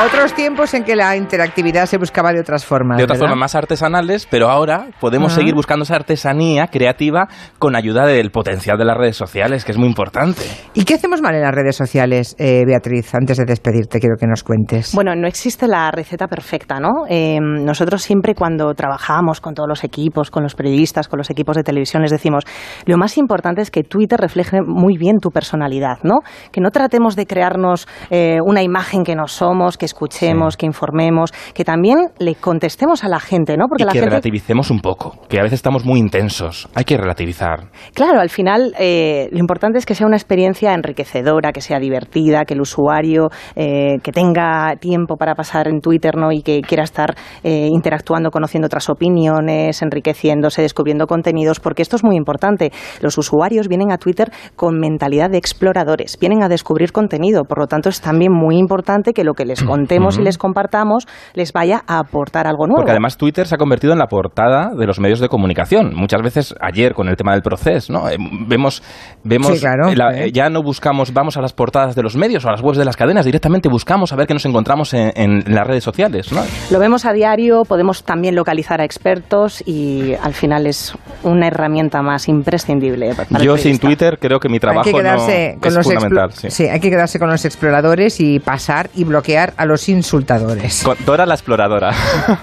Otros 0.06 0.32
tiempos 0.34 0.72
en 0.72 0.84
que 0.84 0.96
la 0.96 1.14
interactividad 1.16 1.84
se 1.84 1.98
buscaba 1.98 2.32
de 2.32 2.40
otras 2.40 2.64
formas. 2.64 2.96
de 2.96 3.04
otras 3.04 3.18
formas 3.18 3.36
más 3.36 3.54
artesanales, 3.54 4.26
pero 4.30 4.48
ahora 4.48 4.86
podemos 4.98 5.32
Ah. 5.32 5.36
seguir 5.36 5.54
buscando 5.54 5.82
esa 5.82 5.96
artesanía 5.96 6.68
creativa 6.68 7.28
con 7.58 7.76
ayuda 7.76 8.06
del 8.06 8.30
potencial 8.30 8.78
de 8.78 8.84
las 8.86 8.96
redes 8.96 9.16
sociales, 9.16 9.64
que 9.64 9.72
es 9.72 9.78
muy 9.78 9.88
importante. 9.88 10.40
¿Y 10.72 10.84
qué 10.84 10.94
hacemos 10.94 11.20
mal 11.20 11.34
en 11.34 11.42
las 11.42 11.54
redes 11.54 11.76
sociales, 11.76 12.34
eh, 12.38 12.62
Beatriz? 12.66 13.14
Antes 13.14 13.36
de 13.36 13.44
despedirte, 13.44 14.00
quiero 14.00 14.16
que 14.18 14.26
nos 14.26 14.42
cuentes. 14.42 14.94
Bueno, 14.94 15.14
no 15.14 15.26
existe 15.28 15.68
la 15.68 15.90
receta 15.90 16.28
perfecta, 16.28 16.80
¿no? 16.80 17.04
Eh, 17.08 17.38
nosotros 17.40 18.00
siempre 18.02 18.34
cuando 18.34 18.72
trabajamos 18.74 19.40
con 19.42 19.52
todos 19.54 19.68
los 19.68 19.84
equipos, 19.84 20.30
con 20.30 20.42
los 20.42 20.54
periodistas, 20.54 21.08
con 21.08 21.18
los 21.18 21.28
equipos 21.30 21.56
de 21.56 21.62
televisión, 21.62 22.02
les 22.02 22.10
decimos, 22.10 22.44
lo 22.86 22.96
más 22.96 23.18
importante 23.18 23.60
es 23.60 23.70
que 23.70 23.82
Twitter 23.82 24.18
refleje 24.18 24.58
muy 24.66 24.96
bien 24.96 25.18
tu 25.20 25.30
personalidad, 25.30 25.98
¿no? 26.04 26.20
Que 26.52 26.60
no 26.62 26.70
tratemos 26.70 27.16
de 27.16 27.26
crearnos 27.26 27.86
eh, 28.10 28.38
una 28.42 28.62
imagen 28.62 29.04
que 29.04 29.14
no 29.14 29.26
somos, 29.26 29.76
que 29.76 29.89
escuchemos, 29.90 30.56
que 30.56 30.66
informemos, 30.66 31.32
que 31.54 31.64
también 31.64 31.98
le 32.18 32.34
contestemos 32.34 33.04
a 33.04 33.08
la 33.08 33.20
gente, 33.20 33.56
¿no? 33.56 33.66
Porque 33.68 33.82
y 33.82 33.86
la 33.86 33.92
que 33.92 33.98
gente 33.98 34.10
relativicemos 34.10 34.70
un 34.70 34.80
poco, 34.80 35.16
que 35.28 35.38
a 35.38 35.42
veces 35.42 35.58
estamos 35.58 35.84
muy 35.84 35.98
intensos. 36.00 36.68
Hay 36.74 36.84
que 36.84 36.96
relativizar. 36.96 37.68
Claro, 37.94 38.20
al 38.20 38.30
final 38.30 38.74
eh, 38.78 39.28
lo 39.32 39.38
importante 39.38 39.78
es 39.78 39.86
que 39.86 39.94
sea 39.94 40.06
una 40.06 40.16
experiencia 40.16 40.72
enriquecedora, 40.74 41.52
que 41.52 41.60
sea 41.60 41.78
divertida, 41.78 42.44
que 42.44 42.54
el 42.54 42.60
usuario 42.60 43.28
eh, 43.56 43.98
que 44.02 44.12
tenga 44.12 44.76
tiempo 44.80 45.16
para 45.16 45.34
pasar 45.34 45.68
en 45.68 45.80
Twitter 45.80 46.16
¿no? 46.16 46.32
y 46.32 46.42
que 46.42 46.60
quiera 46.62 46.84
estar 46.84 47.14
eh, 47.42 47.68
interactuando, 47.70 48.30
conociendo 48.30 48.66
otras 48.66 48.88
opiniones, 48.88 49.82
enriqueciéndose, 49.82 50.62
descubriendo 50.62 51.06
contenidos, 51.06 51.60
porque 51.60 51.82
esto 51.82 51.96
es 51.96 52.04
muy 52.04 52.16
importante. 52.16 52.72
Los 53.00 53.18
usuarios 53.18 53.68
vienen 53.68 53.92
a 53.92 53.98
Twitter 53.98 54.30
con 54.56 54.78
mentalidad 54.78 55.30
de 55.30 55.38
exploradores, 55.38 56.18
vienen 56.20 56.42
a 56.42 56.48
descubrir 56.48 56.92
contenido, 56.92 57.44
por 57.44 57.58
lo 57.58 57.66
tanto 57.66 57.88
es 57.88 58.00
también 58.00 58.32
muy 58.32 58.56
importante 58.56 59.12
que 59.12 59.24
lo 59.24 59.34
que 59.34 59.44
les 59.44 59.62
contemos 59.70 60.18
y 60.18 60.22
les 60.22 60.38
compartamos 60.38 61.06
les 61.34 61.52
vaya 61.52 61.82
a 61.86 61.98
aportar 62.00 62.46
algo 62.46 62.66
nuevo. 62.66 62.78
Porque 62.80 62.90
además 62.92 63.16
Twitter 63.16 63.46
se 63.46 63.54
ha 63.54 63.58
convertido 63.58 63.92
en 63.92 63.98
la 63.98 64.06
portada 64.06 64.70
de 64.76 64.86
los 64.86 64.98
medios 65.00 65.20
de 65.20 65.28
comunicación. 65.28 65.92
Muchas 65.94 66.22
veces, 66.22 66.54
ayer 66.60 66.92
con 66.94 67.08
el 67.08 67.16
tema 67.16 67.32
del 67.32 67.42
proceso, 67.42 67.92
¿no? 67.92 68.08
Eh, 68.08 68.16
vemos, 68.46 68.82
vemos 69.24 69.52
Sí, 69.52 69.60
claro. 69.60 69.88
eh, 69.88 69.96
la- 69.96 70.18
eh, 70.18 70.32
ya 70.32 70.48
no 70.50 70.62
buscamos, 70.62 71.12
vamos 71.12 71.36
a 71.36 71.40
las 71.40 71.52
portadas 71.52 71.94
de 71.94 72.02
los 72.02 72.16
medios 72.16 72.44
o 72.44 72.48
a 72.48 72.52
las 72.52 72.62
webs 72.62 72.78
de 72.78 72.84
las 72.84 72.96
cadenas, 72.96 73.24
directamente 73.24 73.68
buscamos 73.68 74.12
a 74.12 74.16
ver 74.16 74.26
qué 74.26 74.34
nos 74.34 74.44
encontramos 74.46 74.94
en, 74.94 75.12
en 75.14 75.44
las 75.54 75.66
redes 75.66 75.84
sociales, 75.84 76.32
¿no? 76.32 76.42
Lo 76.70 76.78
vemos 76.78 77.04
a 77.06 77.12
diario, 77.12 77.62
podemos 77.64 78.04
también 78.04 78.34
localizar 78.34 78.80
a 78.80 78.84
expertos 78.84 79.62
y 79.66 80.14
al 80.22 80.34
final 80.34 80.66
es 80.66 80.94
una 81.22 81.46
herramienta 81.48 82.02
más 82.02 82.28
imprescindible. 82.28 83.14
para 83.14 83.28
el 83.38 83.44
Yo 83.44 83.56
sin. 83.56 83.78
Twitter 83.80 84.18
creo 84.20 84.38
que 84.40 84.48
mi 84.48 84.58
trabajo 84.60 84.88
hay 84.88 84.92
que 84.92 84.98
quedarse 85.00 85.52
no 85.54 85.60
con 85.60 85.68
es 85.70 85.74
los 85.76 85.86
fundamental. 85.86 86.32
sí. 86.32 86.50
sí, 86.50 86.64
hay 86.68 86.80
que 86.80 86.90
quedarse 86.90 87.18
con 87.18 87.30
los 87.30 87.44
exploradores 87.44 88.20
y 88.20 88.38
pasar 88.40 88.90
y 88.94 89.04
bloquear 89.04 89.54
a 89.60 89.66
los 89.66 89.90
insultadores. 89.90 90.82
Con 90.82 90.96
Dora 91.04 91.26
la 91.26 91.34
exploradora. 91.34 91.90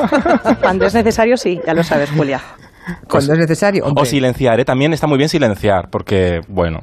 Cuando 0.62 0.86
es 0.86 0.94
necesario, 0.94 1.36
sí, 1.36 1.60
ya 1.66 1.74
lo 1.74 1.84
sabes, 1.84 2.12
Julia. 2.12 2.40
Cuando 3.10 3.34
es 3.34 3.40
necesario. 3.40 3.86
hombre. 3.86 4.04
o 4.04 4.06
silenciar, 4.06 4.60
¿eh? 4.60 4.66
También 4.66 4.94
está 4.94 5.08
muy 5.08 5.18
bien 5.18 5.28
silenciar, 5.28 5.90
porque, 5.92 6.42
bueno, 6.48 6.82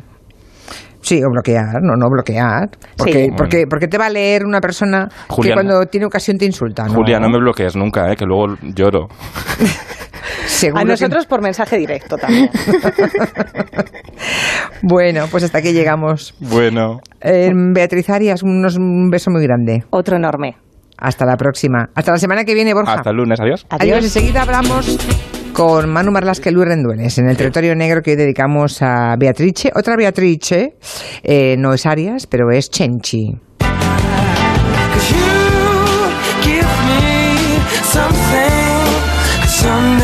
Sí, 1.01 1.21
o 1.23 1.31
bloquear, 1.31 1.83
no, 1.83 1.97
no 1.97 2.09
bloquear. 2.11 2.71
Porque, 2.97 3.27
Sí. 3.27 3.31
porque, 3.37 3.65
porque 3.69 3.87
te 3.89 3.99
va 3.99 4.07
a 4.07 4.11
leer 4.11 4.45
una 4.47 4.59
persona 4.59 5.07
Julia, 5.29 5.51
que 5.51 5.55
cuando 5.55 5.87
tiene 5.87 6.07
ocasión 6.07 6.39
te 6.39 6.47
insulta. 6.47 6.87
¿no? 6.87 6.95
Julia, 6.95 7.21
no 7.21 7.29
me 7.29 7.39
bloquees 7.39 7.77
nunca, 7.77 8.11
¿eh? 8.11 8.17
Que 8.17 8.25
luego 8.25 8.57
lloro. 8.75 9.09
Seguro 10.47 10.81
A 10.81 10.85
que- 10.85 10.91
nosotros 10.91 11.27
por 11.27 11.43
mensaje 11.43 11.77
directo 11.79 12.17
también. 12.17 12.49
Bueno, 14.83 15.27
pues 15.31 15.45
hasta 15.45 15.59
aquí 15.59 15.73
llegamos. 15.73 16.35
Bueno. 16.41 17.01
Eh, 17.21 17.51
Beatriz 17.73 18.11
Arias, 18.11 18.43
unos- 18.43 18.77
un 18.77 19.09
beso 19.11 19.31
muy 19.31 19.43
grande. 19.43 19.85
Otro 19.91 20.17
enorme. 20.17 20.57
Hasta 20.99 21.25
la 21.25 21.37
próxima. 21.37 21.89
Hasta 21.95 22.13
la 22.13 22.19
semana 22.19 22.45
que 22.45 22.55
viene, 22.55 22.75
Borja. 22.75 22.95
Hasta 22.95 23.11
el 23.11 23.17
lunes, 23.17 23.41
adiós. 23.41 23.67
Adiós. 23.71 24.05
Enseguida 24.05 24.43
hablamos 24.43 24.99
con 25.53 25.91
Manu 25.91 26.13
Marlasque 26.13 26.51
Luis 26.51 26.69
Rendueles 26.69 27.19
en 27.19 27.29
el 27.29 27.37
territorio 27.37 27.75
negro 27.75 28.03
que 28.03 28.13
hoy 28.13 28.17
dedicamos 28.17 28.81
a 28.83 29.17
Beatrice. 29.19 29.71
Otra 29.75 29.97
Beatrice, 29.97 30.77
eh, 31.23 31.57
no 31.59 31.73
es 31.73 31.87
Arias, 31.87 32.27
pero 32.27 32.51
es 32.51 32.71
Chenchi. 32.71 33.33
Give 36.43 36.67
me 36.87 37.59
something. 37.85 40.04